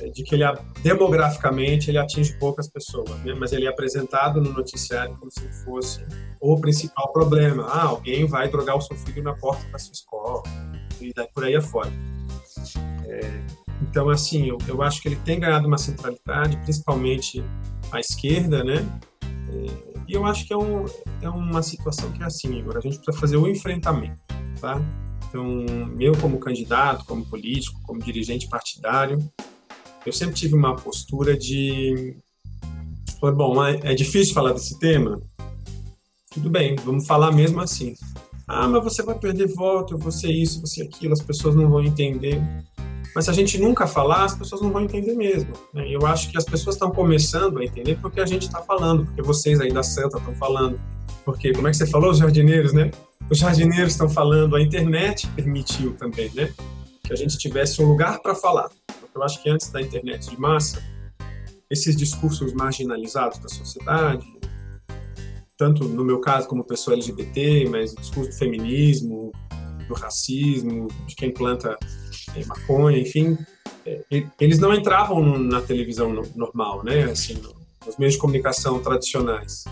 é, 0.00 0.08
de 0.08 0.24
que 0.24 0.34
ele 0.34 0.44
demograficamente 0.82 1.90
ele 1.90 1.98
atinge 1.98 2.36
poucas 2.38 2.68
pessoas, 2.68 3.10
né? 3.20 3.34
mas 3.34 3.52
ele 3.52 3.66
é 3.66 3.68
apresentado 3.68 4.40
no 4.40 4.52
noticiário 4.52 5.16
como 5.16 5.30
se 5.30 5.46
fosse 5.64 6.04
o 6.40 6.60
principal 6.60 7.12
problema. 7.12 7.66
Ah, 7.68 7.84
alguém 7.84 8.26
vai 8.26 8.48
drogar 8.48 8.76
o 8.76 8.80
seu 8.80 8.96
filho 8.96 9.22
na 9.22 9.34
porta 9.34 9.64
da 9.70 9.78
sua 9.78 9.92
escola 9.92 10.42
e 11.00 11.12
daí 11.14 11.28
por 11.32 11.44
aí 11.44 11.54
afora. 11.54 11.92
É, 13.06 13.42
então, 13.82 14.08
assim, 14.08 14.48
eu, 14.48 14.58
eu, 14.66 14.80
acho 14.82 15.02
que 15.02 15.08
ele 15.08 15.16
tem 15.16 15.38
ganhado 15.38 15.66
uma 15.66 15.78
centralidade, 15.78 16.56
principalmente 16.58 17.44
à 17.90 18.00
esquerda, 18.00 18.62
né? 18.64 18.86
É, 19.52 19.92
e 20.08 20.14
eu 20.14 20.24
acho 20.24 20.46
que 20.46 20.52
é, 20.52 20.56
um, 20.56 20.84
é 21.20 21.28
uma 21.28 21.62
situação 21.62 22.10
que 22.12 22.22
é 22.22 22.26
assim, 22.26 22.60
agora 22.60 22.78
a 22.78 22.82
gente 22.82 22.96
precisa 22.96 23.18
fazer 23.18 23.36
o 23.36 23.48
enfrentamento, 23.48 24.18
tá? 24.60 24.80
Então, 25.28 25.64
eu 25.98 26.12
como 26.18 26.38
candidato, 26.38 27.04
como 27.04 27.24
político, 27.24 27.80
como 27.82 28.00
dirigente 28.00 28.48
partidário, 28.48 29.18
eu 30.04 30.12
sempre 30.12 30.34
tive 30.34 30.54
uma 30.54 30.76
postura 30.76 31.36
de 31.36 32.16
bom, 33.20 33.64
é, 33.64 33.92
é 33.92 33.94
difícil 33.94 34.34
falar 34.34 34.52
desse 34.52 34.78
tema? 34.78 35.22
Tudo 36.32 36.50
bem, 36.50 36.74
vamos 36.76 37.06
falar 37.06 37.30
mesmo 37.30 37.60
assim. 37.60 37.94
Ah, 38.48 38.66
mas 38.66 38.82
você 38.82 39.02
vai 39.02 39.18
perder 39.18 39.46
voto, 39.54 39.96
você 39.96 40.28
isso, 40.28 40.60
você 40.60 40.82
aquilo, 40.82 41.12
as 41.12 41.22
pessoas 41.22 41.54
não 41.54 41.70
vão 41.70 41.82
entender. 41.82 42.42
Mas 43.14 43.26
se 43.26 43.30
a 43.30 43.34
gente 43.34 43.58
nunca 43.58 43.86
falar, 43.86 44.24
as 44.24 44.34
pessoas 44.34 44.62
não 44.62 44.70
vão 44.70 44.82
entender 44.82 45.14
mesmo. 45.14 45.52
Né? 45.72 45.86
Eu 45.88 46.06
acho 46.06 46.30
que 46.30 46.38
as 46.38 46.44
pessoas 46.44 46.76
estão 46.76 46.90
começando 46.90 47.58
a 47.58 47.64
entender 47.64 47.98
porque 48.00 48.20
a 48.20 48.26
gente 48.26 48.46
está 48.46 48.62
falando, 48.62 49.04
porque 49.04 49.22
vocês 49.22 49.60
aí 49.60 49.72
da 49.72 49.82
Santa 49.82 50.18
estão 50.18 50.34
falando. 50.34 50.80
Porque, 51.24 51.52
como 51.52 51.68
é 51.68 51.70
que 51.70 51.76
você 51.76 51.86
falou, 51.86 52.10
os 52.10 52.18
jardineiros, 52.18 52.72
né? 52.72 52.90
os 53.30 53.38
jardineiros 53.38 53.92
estão 53.92 54.08
falando, 54.08 54.56
a 54.56 54.60
internet 54.60 55.26
permitiu 55.28 55.94
também, 55.94 56.30
né? 56.34 56.52
Que 57.02 57.12
a 57.12 57.16
gente 57.16 57.38
tivesse 57.38 57.82
um 57.82 57.86
lugar 57.86 58.20
para 58.20 58.34
falar. 58.34 58.68
Eu 59.14 59.22
acho 59.22 59.42
que 59.42 59.48
antes 59.48 59.70
da 59.70 59.80
internet 59.80 60.28
de 60.28 60.38
massa, 60.38 60.82
esses 61.70 61.96
discursos 61.96 62.52
marginalizados 62.52 63.38
da 63.38 63.48
sociedade, 63.48 64.26
tanto 65.56 65.84
no 65.84 66.04
meu 66.04 66.20
caso 66.20 66.46
como 66.46 66.64
pessoa 66.64 66.94
LGBT, 66.94 67.68
mas 67.70 67.92
o 67.92 67.96
discurso 67.96 68.30
do 68.30 68.36
feminismo, 68.36 69.32
do 69.88 69.94
racismo, 69.94 70.88
de 71.06 71.14
quem 71.14 71.32
planta 71.32 71.78
é, 72.34 72.44
maconha, 72.44 72.98
enfim, 72.98 73.36
é, 73.86 74.02
eles 74.40 74.58
não 74.58 74.72
entravam 74.74 75.22
no, 75.22 75.38
na 75.38 75.60
televisão 75.60 76.12
no, 76.12 76.22
normal, 76.34 76.84
né? 76.84 77.04
Assim, 77.04 77.34
no, 77.34 77.54
nos 77.84 77.96
meios 77.96 78.14
de 78.14 78.20
comunicação 78.20 78.80
tradicionais. 78.80 79.64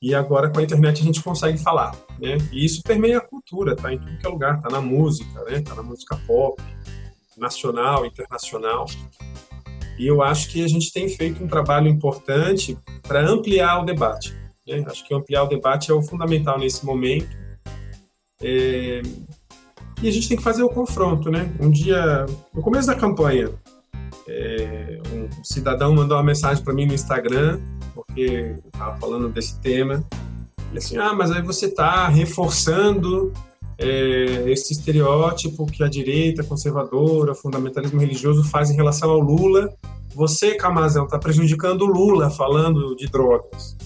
E 0.00 0.14
agora 0.14 0.50
com 0.50 0.58
a 0.58 0.62
internet 0.62 1.00
a 1.00 1.04
gente 1.04 1.22
consegue 1.22 1.58
falar, 1.58 1.96
né? 2.18 2.36
E 2.50 2.64
isso 2.64 2.82
permeia 2.82 3.18
a 3.18 3.20
cultura, 3.20 3.76
tá 3.76 3.92
em 3.92 3.98
tudo 3.98 4.18
que 4.18 4.26
é 4.26 4.28
lugar, 4.28 4.60
tá 4.60 4.68
na 4.68 4.80
música, 4.80 5.44
né? 5.44 5.60
Tá 5.60 5.74
na 5.74 5.82
música 5.82 6.16
pop, 6.26 6.60
nacional, 7.36 8.04
internacional. 8.04 8.86
E 9.98 10.06
eu 10.06 10.22
acho 10.22 10.50
que 10.50 10.64
a 10.64 10.68
gente 10.68 10.92
tem 10.92 11.08
feito 11.08 11.42
um 11.42 11.46
trabalho 11.46 11.88
importante 11.88 12.76
para 13.02 13.20
ampliar 13.20 13.80
o 13.80 13.84
debate. 13.84 14.36
Né? 14.66 14.84
Acho 14.86 15.06
que 15.06 15.14
ampliar 15.14 15.44
o 15.44 15.48
debate 15.48 15.90
é 15.90 15.94
o 15.94 16.02
fundamental 16.02 16.58
nesse 16.58 16.84
momento. 16.84 17.41
É... 18.42 19.02
E 20.02 20.08
a 20.08 20.10
gente 20.10 20.28
tem 20.28 20.36
que 20.36 20.42
fazer 20.42 20.62
o 20.62 20.68
confronto, 20.68 21.30
né? 21.30 21.52
Um 21.60 21.70
dia, 21.70 22.26
no 22.52 22.60
começo 22.60 22.88
da 22.88 22.94
campanha, 22.94 23.50
é... 24.28 25.00
um 25.12 25.44
cidadão 25.44 25.94
mandou 25.94 26.16
uma 26.16 26.24
mensagem 26.24 26.62
para 26.62 26.74
mim 26.74 26.86
no 26.86 26.94
Instagram, 26.94 27.60
porque 27.94 28.56
eu 28.64 28.70
estava 28.72 28.96
falando 28.98 29.28
desse 29.28 29.60
tema. 29.60 30.04
Ele 30.70 30.78
assim, 30.78 30.96
ah, 30.96 31.12
mas 31.12 31.30
aí 31.30 31.42
você 31.42 31.66
está 31.66 32.08
reforçando 32.08 33.32
é, 33.78 34.50
esse 34.50 34.72
estereótipo 34.72 35.66
que 35.66 35.82
a 35.82 35.88
direita 35.88 36.44
conservadora, 36.44 37.34
fundamentalismo 37.34 38.00
religioso 38.00 38.44
faz 38.44 38.70
em 38.70 38.76
relação 38.76 39.10
ao 39.10 39.20
Lula. 39.20 39.72
Você, 40.14 40.54
Camazão, 40.54 41.04
está 41.04 41.18
prejudicando 41.18 41.82
o 41.82 41.86
Lula 41.86 42.30
falando 42.30 42.94
de 42.94 43.06
drogas. 43.08 43.76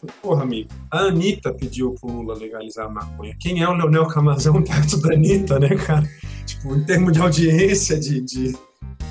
Falei, 0.00 0.14
porra, 0.22 0.42
amigo, 0.44 0.70
a 0.90 0.98
Anitta 1.00 1.52
pediu 1.52 1.94
pro 1.94 2.10
Lula 2.10 2.34
legalizar 2.34 2.86
a 2.86 2.88
maconha. 2.88 3.36
Quem 3.38 3.62
é 3.62 3.68
o 3.68 3.72
Leonel 3.72 4.06
Camazão 4.06 4.62
perto 4.62 4.96
da 4.98 5.12
Anitta, 5.12 5.58
né, 5.58 5.74
cara? 5.74 6.08
Tipo, 6.46 6.76
em 6.76 6.84
termos 6.84 7.12
de 7.12 7.20
audiência, 7.20 7.98
de, 7.98 8.20
de, 8.20 8.56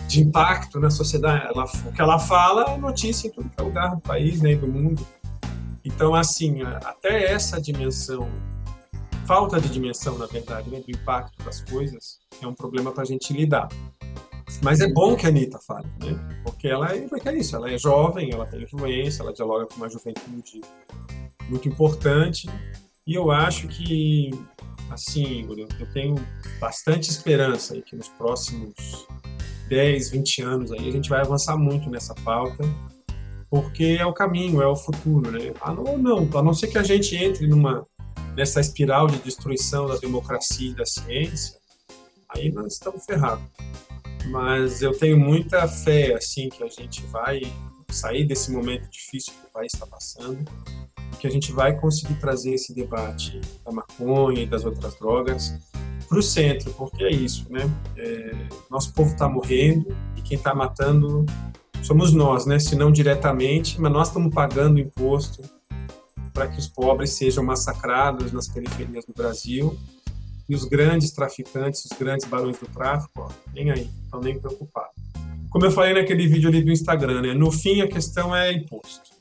de 0.08 0.22
impacto 0.22 0.80
na 0.80 0.90
sociedade, 0.90 1.46
ela, 1.46 1.66
o 1.66 1.92
que 1.92 2.02
ela 2.02 2.18
fala 2.18 2.72
é 2.72 2.78
notícia 2.78 3.28
em 3.28 3.32
todo 3.32 3.52
é 3.58 3.62
lugar 3.62 3.96
do 3.96 4.02
país, 4.02 4.42
né, 4.42 4.56
do 4.56 4.68
mundo. 4.68 5.06
Então, 5.84 6.16
assim, 6.16 6.62
até 6.64 7.32
essa 7.32 7.62
dimensão 7.62 8.28
falta 9.26 9.60
de 9.60 9.68
dimensão, 9.68 10.18
na 10.18 10.26
verdade, 10.26 10.70
né, 10.70 10.80
do 10.80 10.90
impacto 10.90 11.44
das 11.44 11.60
coisas, 11.60 12.18
é 12.42 12.48
um 12.48 12.54
problema 12.54 12.94
para 12.94 13.04
a 13.04 13.06
gente 13.06 13.34
lidar. 13.34 13.68
Mas 14.62 14.80
é 14.80 14.88
bom 14.88 15.16
que 15.16 15.26
a 15.26 15.30
Anitta 15.30 15.60
fale, 15.60 15.88
né? 16.00 16.42
Porque 16.44 16.68
ela 16.68 16.94
é, 16.94 17.08
porque 17.08 17.30
é 17.30 17.38
isso, 17.38 17.56
ela 17.56 17.72
é 17.72 17.78
jovem, 17.78 18.32
ela 18.32 18.46
tem 18.46 18.64
influência, 18.64 19.22
ela 19.22 19.34
dialoga 19.34 19.66
com 19.68 19.76
uma 19.76 19.90
juventude 19.90 20.62
muito 21.50 21.68
importante. 21.68 22.50
E 23.06 23.14
eu 23.14 23.32
acho 23.32 23.68
que, 23.68 24.32
assim, 24.90 25.48
eu 25.80 25.92
tenho 25.94 26.16
bastante 26.60 27.10
esperança 27.10 27.74
aí 27.74 27.82
que 27.82 27.96
nos 27.96 28.10
próximos 28.10 29.08
10, 29.70 30.10
20 30.10 30.42
anos 30.42 30.72
aí 30.72 30.88
a 30.88 30.92
gente 30.92 31.10
vai 31.10 31.22
avançar 31.22 31.58
muito 31.58 31.90
nessa 31.90 32.14
pauta, 32.16 32.64
porque 33.50 33.98
é 34.00 34.06
o 34.06 34.14
caminho, 34.14 34.62
é 34.62 34.68
o 34.68 34.76
futuro, 34.76 35.32
né? 35.32 35.54
Ah, 35.62 35.74
não, 35.74 35.98
não, 35.98 36.30
a 36.38 36.44
não 36.44 36.54
ser 36.54 36.68
que 36.68 36.78
a 36.78 36.84
gente 36.84 37.16
entre 37.16 37.48
numa 37.48 37.86
nessa 38.36 38.60
espiral 38.60 39.08
de 39.08 39.18
destruição 39.20 39.88
da 39.88 39.98
democracia 39.98 40.70
e 40.70 40.76
da 40.76 40.86
ciência, 40.86 41.58
aí 42.30 42.52
nós 42.52 42.74
estamos 42.74 43.04
ferrados. 43.06 43.44
Mas 44.30 44.82
eu 44.82 44.98
tenho 44.98 45.18
muita 45.18 45.68
fé 45.68 46.14
assim 46.16 46.50
que 46.50 46.64
a 46.64 46.68
gente 46.68 47.02
vai 47.08 47.42
sair 47.90 48.26
desse 48.26 48.52
momento 48.52 48.90
difícil 48.90 49.34
que 49.34 49.48
o 49.48 49.52
país 49.52 49.74
está 49.74 49.88
passando 49.88 50.46
que 51.18 51.28
a 51.28 51.30
gente 51.30 51.52
vai 51.52 51.76
conseguir 51.76 52.16
trazer 52.16 52.54
esse 52.54 52.74
debate 52.74 53.40
da 53.66 53.72
maconha 53.72 54.44
e 54.44 54.46
das 54.46 54.64
outras 54.64 54.96
drogas 54.98 55.54
para 56.08 56.20
o 56.20 56.22
centro, 56.22 56.72
porque 56.74 57.04
é 57.04 57.12
isso, 57.12 57.52
né? 57.52 57.70
É, 57.98 58.36
nosso 58.70 58.94
povo 58.94 59.12
está 59.12 59.28
morrendo 59.28 59.96
e 60.16 60.22
quem 60.22 60.38
está 60.38 60.56
matando 60.56 61.26
somos 61.84 62.14
nós, 62.14 62.46
né? 62.46 62.60
Se 62.60 62.76
não 62.76 62.92
diretamente, 62.92 63.80
mas 63.82 63.92
nós 63.92 64.08
estamos 64.08 64.34
pagando 64.34 64.80
imposto 64.80 65.42
para 66.34 66.48
que 66.48 66.60
os 66.60 66.68
pobres 66.68 67.12
sejam 67.12 67.44
massacrados 67.44 68.32
nas 68.32 68.48
periferias 68.48 69.06
do 69.06 69.14
Brasil 69.14 69.78
e 70.50 70.56
os 70.56 70.64
grandes 70.66 71.12
traficantes, 71.12 71.86
os 71.86 71.98
grandes 71.98 72.26
barões 72.28 72.58
do 72.58 72.68
tráfico, 72.68 73.22
ó, 73.22 73.30
nem 73.54 73.72
aí, 73.72 73.90
estão 74.04 74.22
nem 74.22 74.40
preocupados. 74.40 74.96
Como 75.50 75.66
eu 75.66 75.72
falei 75.72 75.94
naquele 75.94 76.28
vídeo 76.28 76.50
ali 76.50 76.64
do 76.64 76.72
Instagram, 76.72 77.22
né, 77.22 77.34
no 77.34 77.52
fim 77.52 77.82
a 77.82 77.88
questão 77.88 78.36
é 78.36 78.52
imposto. 78.52 79.12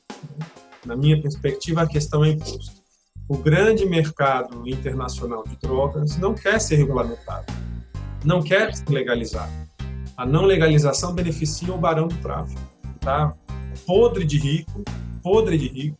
Na 0.85 0.95
minha 0.95 1.21
perspectiva, 1.21 1.81
a 1.81 1.87
questão 1.87 2.23
é 2.23 2.29
imposto. 2.29 2.77
O 3.27 3.37
grande 3.37 3.85
mercado 3.85 4.67
internacional 4.67 5.43
de 5.43 5.57
drogas 5.57 6.17
não 6.17 6.33
quer 6.33 6.59
ser 6.61 6.77
regulamentado, 6.77 7.51
não 8.23 8.41
quer 8.41 8.73
ser 8.73 8.89
legalizado. 8.89 9.51
A 10.15 10.25
não 10.25 10.45
legalização 10.45 11.13
beneficia 11.13 11.73
o 11.73 11.77
barão 11.77 12.07
do 12.07 12.15
tráfico, 12.17 12.61
tá? 13.01 13.35
Podre 13.85 14.23
de 14.25 14.37
rico, 14.37 14.83
podre 15.21 15.57
de 15.57 15.67
rico, 15.67 15.97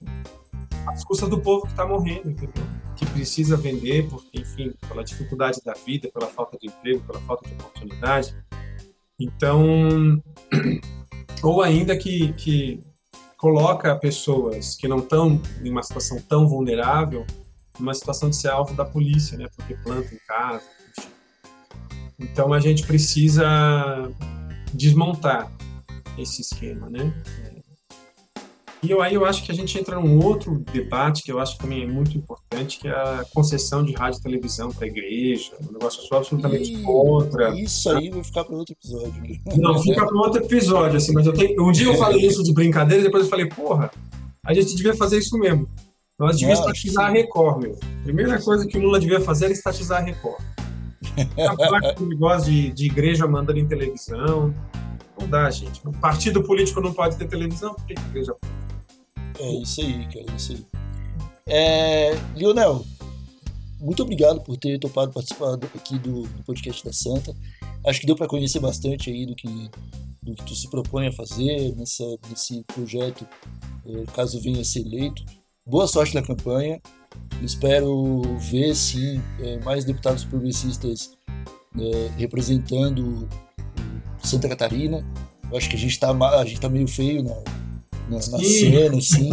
às 0.88 1.04
custas 1.04 1.30
do 1.30 1.40
povo 1.40 1.64
que 1.64 1.72
está 1.72 1.86
morrendo, 1.86 2.30
entendeu? 2.30 2.64
Que 2.98 3.06
precisa 3.06 3.56
vender, 3.56 4.10
porque, 4.10 4.40
enfim, 4.40 4.74
pela 4.88 5.04
dificuldade 5.04 5.62
da 5.64 5.74
vida, 5.74 6.10
pela 6.12 6.28
falta 6.28 6.58
de 6.58 6.68
emprego, 6.68 7.06
pela 7.06 7.22
falta 7.22 7.48
de 7.48 7.54
oportunidade. 7.54 8.36
Então, 9.20 10.22
ou 11.44 11.62
ainda 11.62 11.96
que, 11.96 12.34
que 12.34 12.84
coloca 13.38 13.96
pessoas 13.96 14.76
que 14.76 14.88
não 14.88 14.98
estão 14.98 15.40
em 15.64 15.70
uma 15.70 15.84
situação 15.84 16.20
tão 16.22 16.48
vulnerável 16.48 17.26
numa 17.80 17.94
situação 17.94 18.30
de 18.30 18.36
ser 18.36 18.50
alvo 18.50 18.74
da 18.74 18.84
polícia, 18.84 19.38
né? 19.38 19.48
Porque 19.56 19.76
planta 19.76 20.14
em 20.14 20.20
casa, 20.28 20.64
enfim. 20.90 21.10
Então 22.20 22.52
a 22.52 22.60
gente 22.60 22.86
precisa 22.86 23.46
desmontar 24.74 25.52
esse 26.18 26.42
esquema, 26.42 26.90
né? 26.90 27.14
E 28.84 28.92
eu, 28.92 29.02
aí 29.02 29.16
eu 29.16 29.26
acho 29.26 29.44
que 29.44 29.52
a 29.52 29.56
gente 29.56 29.78
entra 29.78 30.00
num 30.00 30.24
outro 30.24 30.64
debate 30.72 31.24
que 31.24 31.32
eu 31.32 31.40
acho 31.40 31.58
também 31.58 31.84
é 31.84 31.88
muito 31.88 32.16
importante, 32.16 32.78
que 32.78 32.88
é 32.88 32.92
a 32.92 33.26
concessão 33.34 33.84
de 33.84 33.94
rádio 33.94 34.20
e 34.20 34.24
televisão 34.24 34.72
para 34.72 34.86
a 34.86 34.88
igreja. 34.88 35.54
Um 35.68 35.74
negócio 35.74 36.04
só 36.04 36.18
absolutamente 36.18 36.80
contra. 36.84 37.60
Isso 37.60 37.90
aí 37.90 38.10
vai 38.10 38.24
ficar 38.24 38.44
para 38.44 38.56
outro 38.56 38.76
episódio. 38.80 39.24
Não, 39.58 39.82
fica 39.82 40.06
para 40.06 40.18
outro 40.18 40.44
episódio, 40.44 40.98
assim, 40.98 41.12
mas 41.12 41.26
eu 41.26 41.34
tenho, 41.34 41.68
um 41.68 41.72
dia 41.72 41.88
eu 41.88 41.96
falei 41.96 42.26
isso 42.26 42.44
de 42.44 42.54
brincadeira, 42.54 43.04
depois 43.04 43.24
eu 43.24 43.30
falei, 43.30 43.48
porra, 43.48 43.92
a 44.46 44.54
gente 44.54 44.76
devia 44.76 44.96
fazer 44.96 45.18
isso 45.18 45.38
mesmo. 45.40 45.68
Nós 46.20 46.36
devíamos 46.36 46.60
estatizar 46.60 47.06
a 47.06 47.10
Record, 47.10 47.62
meu. 47.62 47.80
Primeira 48.04 48.42
coisa 48.42 48.66
que 48.66 48.78
o 48.78 48.82
Lula 48.82 49.00
devia 49.00 49.22
fazer 49.22 49.46
era 49.46 49.54
estatizar 49.54 50.02
a 50.02 50.06
Record. 50.06 50.44
A 51.38 51.94
que 51.94 52.04
negócio 52.04 52.52
de, 52.52 52.72
de 52.72 52.86
igreja 52.86 53.28
mandando 53.28 53.60
em 53.60 53.68
televisão. 53.68 54.54
Não 55.20 55.28
dá, 55.28 55.50
gente. 55.50 55.88
Um 55.88 55.92
partido 55.92 56.44
político 56.44 56.80
não 56.80 56.94
pode 56.94 57.18
ter 57.18 57.28
televisão, 57.28 57.74
por 57.74 57.86
que 57.86 57.96
a 57.98 58.02
igreja 58.02 58.34
pode? 58.40 58.57
É 59.40 59.52
isso 59.62 59.82
aí, 59.82 60.06
cara, 60.06 60.26
é 60.32 60.36
isso 60.36 60.54
aí. 60.54 60.66
É, 61.50 62.12
Lionel, 62.36 62.86
muito 63.80 64.02
obrigado 64.02 64.42
por 64.42 64.58
ter 64.58 64.80
topado 64.80 65.14
participar 65.14 65.54
aqui 65.54 66.00
do, 66.00 66.24
do 66.24 66.44
podcast 66.44 66.84
da 66.84 66.92
Santa. 66.92 67.36
Acho 67.86 68.02
que 68.02 68.08
deu 68.08 68.16
para 68.16 68.28
conhecer 68.28 68.60
bastante 68.60 69.10
aí 69.10 69.26
do 69.26 69.36
que, 69.36 69.48
do 70.24 70.34
que 70.34 70.44
tu 70.44 70.56
se 70.56 70.70
propõe 70.70 71.08
a 71.08 71.12
fazer 71.12 71.76
nessa, 71.76 72.04
nesse 72.30 72.64
projeto, 72.64 73.28
é, 73.86 74.04
caso 74.14 74.42
venha 74.42 74.62
a 74.62 74.66
ser 74.66 74.80
eleito. 74.80 75.24
Boa 75.66 75.88
sorte 75.88 76.16
na 76.16 76.22
campanha. 76.22 76.82
Espero 77.42 78.22
ver, 78.40 78.76
sim, 78.76 79.22
é, 79.40 79.58
mais 79.60 79.86
deputados 79.86 80.26
progressistas 80.26 81.12
é, 81.80 82.12
representando 82.18 83.30
Santa 84.24 84.50
Catarina. 84.50 85.06
Eu 85.52 85.58
acho 85.58 85.70
que 85.70 85.76
a 85.76 85.80
gente 85.80 85.92
está 85.92 86.14
tá 86.60 86.70
meio 86.70 86.88
feio 86.88 87.24
na, 87.24 87.36
na, 88.10 88.18
na 88.18 88.44
cena, 88.44 88.98
assim. 88.98 89.30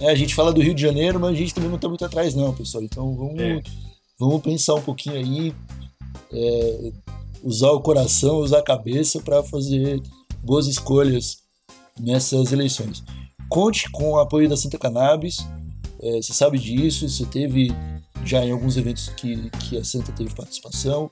É, 0.00 0.10
a 0.10 0.14
gente 0.14 0.34
fala 0.34 0.52
do 0.52 0.60
Rio 0.60 0.74
de 0.74 0.82
Janeiro, 0.82 1.20
mas 1.20 1.30
a 1.30 1.34
gente 1.34 1.54
também 1.54 1.68
não 1.68 1.76
está 1.76 1.88
muito 1.88 2.04
atrás, 2.04 2.34
não, 2.34 2.52
pessoal. 2.52 2.82
Então 2.82 3.14
vamos, 3.14 3.40
é. 3.40 3.62
vamos 4.18 4.42
pensar 4.42 4.74
um 4.74 4.82
pouquinho 4.82 5.16
aí, 5.16 5.54
é, 6.32 6.92
usar 7.42 7.70
o 7.70 7.80
coração, 7.80 8.38
usar 8.38 8.58
a 8.58 8.64
cabeça 8.64 9.20
para 9.20 9.42
fazer 9.42 10.02
boas 10.42 10.66
escolhas 10.66 11.38
nessas 11.98 12.52
eleições. 12.52 13.02
Conte 13.48 13.90
com 13.90 14.12
o 14.12 14.18
apoio 14.18 14.48
da 14.48 14.56
Santa 14.56 14.78
Cannabis, 14.78 15.36
é, 16.00 16.16
você 16.20 16.32
sabe 16.32 16.58
disso, 16.58 17.08
você 17.08 17.24
teve 17.26 17.70
já 18.24 18.44
em 18.44 18.50
alguns 18.50 18.76
eventos 18.76 19.08
que, 19.10 19.50
que 19.50 19.78
a 19.78 19.84
Santa 19.84 20.10
teve 20.12 20.34
participação. 20.34 21.10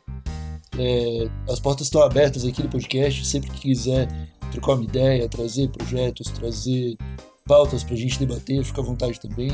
É, 0.78 1.28
as 1.48 1.58
portas 1.60 1.86
estão 1.86 2.02
abertas 2.02 2.44
aqui 2.44 2.62
no 2.62 2.68
podcast, 2.68 3.26
sempre 3.26 3.50
que 3.50 3.60
quiser 3.60 4.08
trocar 4.50 4.74
uma 4.74 4.84
ideia, 4.84 5.28
trazer 5.28 5.68
projetos, 5.68 6.30
trazer 6.30 6.96
pautas 7.46 7.82
para 7.82 7.94
a 7.94 7.96
gente 7.96 8.18
debater, 8.18 8.62
fica 8.64 8.80
à 8.80 8.84
vontade 8.84 9.20
também. 9.20 9.50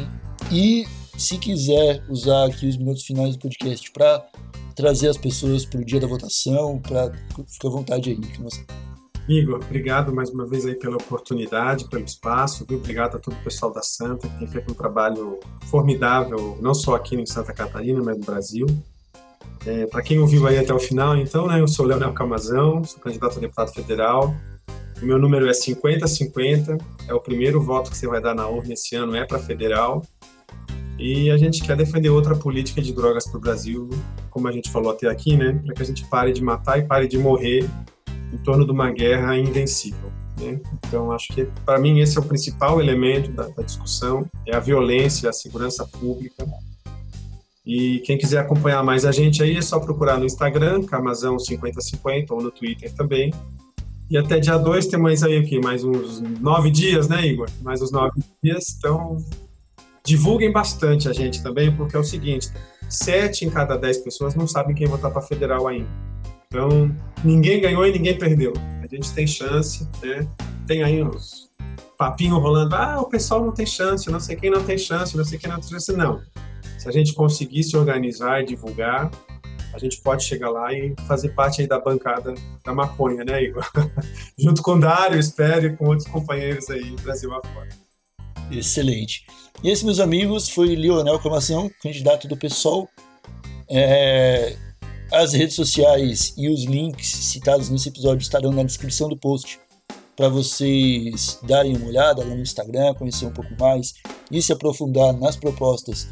E 0.51 0.87
se 1.17 1.39
quiser 1.39 2.05
usar 2.09 2.47
aqui 2.47 2.67
os 2.67 2.77
minutos 2.77 3.05
finais 3.05 3.37
do 3.37 3.41
podcast 3.41 3.91
para 3.91 4.27
trazer 4.75 5.09
as 5.09 5.17
pessoas 5.17 5.65
para 5.65 5.81
o 5.81 5.85
dia 5.85 5.99
da 5.99 6.07
votação, 6.07 6.79
para 6.79 7.11
fica 7.49 7.69
à 7.69 7.71
vontade 7.71 8.11
aí. 8.11 8.17
Que 8.17 8.43
nós... 8.43 8.65
Igor, 9.29 9.57
obrigado 9.57 10.15
mais 10.15 10.31
uma 10.31 10.47
vez 10.47 10.67
aí 10.67 10.77
pela 10.77 10.97
oportunidade, 10.97 11.89
pelo 11.89 12.05
espaço, 12.05 12.65
viu? 12.69 12.79
Obrigado 12.79 13.17
a 13.17 13.19
todo 13.19 13.35
o 13.35 13.43
pessoal 13.43 13.73
da 13.73 13.83
Santa 13.83 14.29
que 14.29 14.39
tem 14.39 14.47
feito 14.47 14.71
um 14.71 14.75
trabalho 14.75 15.41
formidável, 15.65 16.57
não 16.61 16.75
só 16.75 16.95
aqui 16.95 17.17
em 17.17 17.27
Santa 17.27 17.53
Catarina, 17.53 18.01
mas 18.05 18.19
no 18.19 18.25
Brasil. 18.25 18.67
É, 19.67 19.87
Para 19.87 20.03
quem 20.03 20.19
ouviu 20.19 20.47
aí 20.47 20.59
até 20.59 20.73
o 20.73 20.79
final, 20.79 21.17
então, 21.17 21.47
né, 21.47 21.61
eu 21.61 21.67
sou 21.67 21.85
Leonel 21.85 22.13
Camazão, 22.13 22.85
sou 22.85 23.01
candidato 23.01 23.39
a 23.39 23.41
deputado 23.41 23.73
federal. 23.73 24.35
O 25.03 25.05
meu 25.05 25.19
número 25.19 25.49
é 25.49 25.53
5050, 25.53 26.79
é 27.09 27.15
o 27.15 27.21
primeiro 27.21 27.61
voto 27.61 27.91
que 27.91 27.97
você 27.97 28.07
vai 28.07 28.21
dar 28.21 28.35
na 28.35 28.47
urna 28.47 28.73
esse 28.73 28.95
ano, 28.95 29.15
é 29.15 29.25
para 29.25 29.39
federal. 29.39 30.03
E 30.99 31.31
a 31.31 31.37
gente 31.37 31.63
quer 31.63 31.77
defender 31.77 32.09
outra 32.09 32.35
política 32.35 32.81
de 32.81 32.95
drogas 32.95 33.27
para 33.29 33.37
o 33.37 33.41
Brasil, 33.41 33.91
como 34.31 34.49
a 34.49 34.53
gente 34.53 34.71
falou 34.71 34.91
até 34.91 35.09
aqui, 35.09 35.37
né, 35.37 35.61
para 35.65 35.75
que 35.75 35.83
a 35.83 35.85
gente 35.85 36.05
pare 36.07 36.33
de 36.33 36.43
matar 36.43 36.79
e 36.79 36.85
pare 36.85 37.07
de 37.07 37.19
morrer 37.19 37.69
em 38.33 38.39
torno 38.39 38.65
de 38.65 38.73
uma 38.73 38.91
guerra 38.91 39.37
invencível. 39.37 40.11
Né? 40.41 40.61
Então, 40.87 41.11
acho 41.13 41.29
que 41.29 41.47
para 41.65 41.79
mim 41.79 42.01
esse 42.01 42.17
é 42.17 42.21
o 42.21 42.25
principal 42.25 42.81
elemento 42.81 43.31
da, 43.33 43.49
da 43.49 43.63
discussão: 43.63 44.27
é 44.47 44.55
a 44.55 44.61
violência, 44.61 45.31
a 45.31 45.33
segurança 45.33 45.87
pública. 45.87 46.47
E 47.67 47.99
quem 48.01 48.17
quiser 48.17 48.39
acompanhar 48.39 48.85
mais 48.85 49.05
a 49.05 49.11
gente 49.11 49.43
aí 49.43 49.57
é 49.57 49.63
só 49.63 49.81
procurar 49.81 50.19
no 50.19 50.25
Instagram, 50.25 50.83
Camazão5050, 50.83 52.27
ou 52.31 52.41
no 52.41 52.51
Twitter 52.53 52.93
também. 52.95 53.35
E 54.09 54.17
até 54.17 54.39
dia 54.39 54.57
2 54.57 54.87
tem 54.87 55.01
mais 55.01 55.25
aí 55.25 55.37
aqui, 55.37 55.59
mais 55.59 55.83
uns 55.83 56.21
nove 56.21 56.71
dias, 56.71 57.09
né, 57.09 57.27
Igor? 57.27 57.49
Mais 57.63 57.83
uns 57.83 57.91
nove 57.91 58.23
dias. 58.41 58.77
Então, 58.79 59.17
divulguem 60.05 60.53
bastante 60.53 61.09
a 61.09 61.13
gente 61.13 61.43
também, 61.43 61.75
porque 61.75 61.97
é 61.97 61.99
o 61.99 62.05
seguinte: 62.05 62.49
sete 62.89 63.45
em 63.45 63.51
cada 63.51 63.77
dez 63.77 63.99
pessoas 63.99 64.37
não 64.37 64.47
sabem 64.47 64.77
quem 64.77 64.87
votar 64.87 65.11
para 65.11 65.23
federal 65.23 65.67
ainda. 65.67 65.89
Então, 66.47 66.95
ninguém 67.25 67.61
ganhou 67.61 67.85
e 67.85 67.91
ninguém 67.91 68.17
perdeu. 68.17 68.53
A 68.81 68.87
gente 68.87 69.13
tem 69.13 69.27
chance, 69.27 69.89
né? 70.01 70.25
Tem 70.69 70.85
aí 70.85 71.03
uns 71.03 71.51
papinho 71.99 72.39
rolando, 72.39 72.77
ah, 72.77 73.01
o 73.01 73.09
pessoal 73.09 73.45
não 73.45 73.53
tem 73.53 73.67
chance, 73.67 74.09
não 74.11 74.21
sei 74.21 74.37
quem 74.37 74.51
não 74.51 74.63
tem 74.63 74.79
chance, 74.79 75.17
não 75.17 75.25
sei 75.25 75.39
quem 75.39 75.51
não 75.51 75.59
tem 75.59 75.71
chance. 75.71 75.93
Não. 75.93 76.21
Se 76.79 76.89
a 76.89 76.93
gente 76.93 77.13
conseguir 77.15 77.63
se 77.63 77.77
organizar 77.77 78.43
e 78.43 78.47
divulgar, 78.47 79.11
a 79.73 79.79
gente 79.79 80.01
pode 80.01 80.25
chegar 80.25 80.51
lá 80.51 80.73
e 80.73 80.95
fazer 81.07 81.31
parte 81.31 81.61
aí 81.61 81.67
da 81.67 81.79
bancada 81.79 82.35
da 82.65 82.73
maconha, 82.73 83.25
né, 83.25 83.43
Igor? 83.43 83.65
Junto 84.39 84.63
com 84.63 84.73
o 84.73 84.81
Dário, 84.81 85.19
espero, 85.19 85.67
e 85.67 85.77
com 85.77 85.87
outros 85.87 86.09
companheiros 86.09 86.69
aí, 86.71 86.97
Brasil 87.03 87.33
afora. 87.35 87.69
Excelente. 88.51 89.27
E 89.63 89.71
esse, 89.71 89.85
meus 89.85 90.01
amigos, 90.01 90.49
foi 90.49 90.75
Leonel 90.75 91.19
Camação, 91.19 91.71
candidato 91.83 92.27
do 92.27 92.37
PSOL. 92.37 92.89
É, 93.69 94.57
as 95.13 95.33
redes 95.33 95.55
sociais 95.55 96.33
e 96.37 96.49
os 96.49 96.65
links 96.65 97.09
citados 97.09 97.69
nesse 97.69 97.89
episódio 97.89 98.23
estarão 98.23 98.53
na 98.53 98.63
descrição 98.63 99.09
do 99.09 99.17
post 99.17 99.61
para 100.17 100.29
vocês 100.29 101.39
darem 101.43 101.77
uma 101.77 101.87
olhada 101.87 102.25
lá 102.25 102.35
no 102.35 102.41
Instagram, 102.41 102.95
conhecer 102.95 103.27
um 103.27 103.33
pouco 103.33 103.55
mais 103.61 103.93
e 104.31 104.41
se 104.41 104.53
aprofundar 104.53 105.13
nas 105.13 105.37
propostas 105.37 106.09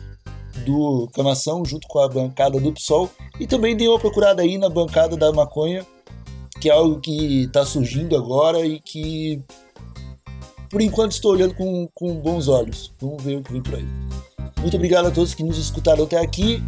do 0.60 1.08
Camação 1.12 1.64
junto 1.64 1.86
com 1.88 1.98
a 1.98 2.08
bancada 2.08 2.60
do 2.60 2.72
PSOL 2.72 3.10
e 3.38 3.46
também 3.46 3.76
dê 3.76 3.88
uma 3.88 3.98
procurada 3.98 4.42
aí 4.42 4.58
na 4.58 4.68
bancada 4.68 5.16
da 5.16 5.32
maconha, 5.32 5.84
que 6.60 6.68
é 6.68 6.72
algo 6.72 7.00
que 7.00 7.44
está 7.44 7.64
surgindo 7.66 8.16
agora 8.16 8.64
e 8.64 8.80
que 8.80 9.42
por 10.70 10.80
enquanto 10.80 11.12
estou 11.12 11.32
olhando 11.32 11.54
com, 11.54 11.88
com 11.94 12.14
bons 12.16 12.48
olhos. 12.48 12.92
Vamos 13.00 13.22
ver 13.22 13.36
o 13.36 13.42
que 13.42 13.52
vem 13.52 13.62
por 13.62 13.76
aí. 13.76 13.86
Muito 14.60 14.76
obrigado 14.76 15.06
a 15.06 15.10
todos 15.10 15.34
que 15.34 15.44
nos 15.44 15.58
escutaram 15.58 16.04
até 16.04 16.18
aqui. 16.18 16.62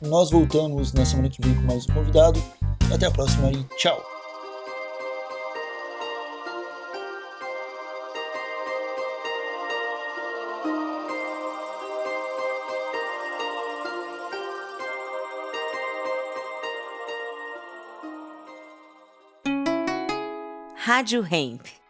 Nós 0.00 0.30
voltamos 0.30 0.92
na 0.92 1.04
semana 1.04 1.28
que 1.28 1.42
vem 1.42 1.54
com 1.54 1.62
mais 1.62 1.88
um 1.88 1.94
convidado. 1.94 2.42
Até 2.92 3.06
a 3.06 3.10
próxima 3.10 3.50
e 3.50 3.64
tchau! 3.76 4.13
Rádio 20.94 21.22
Hemp. 21.22 21.83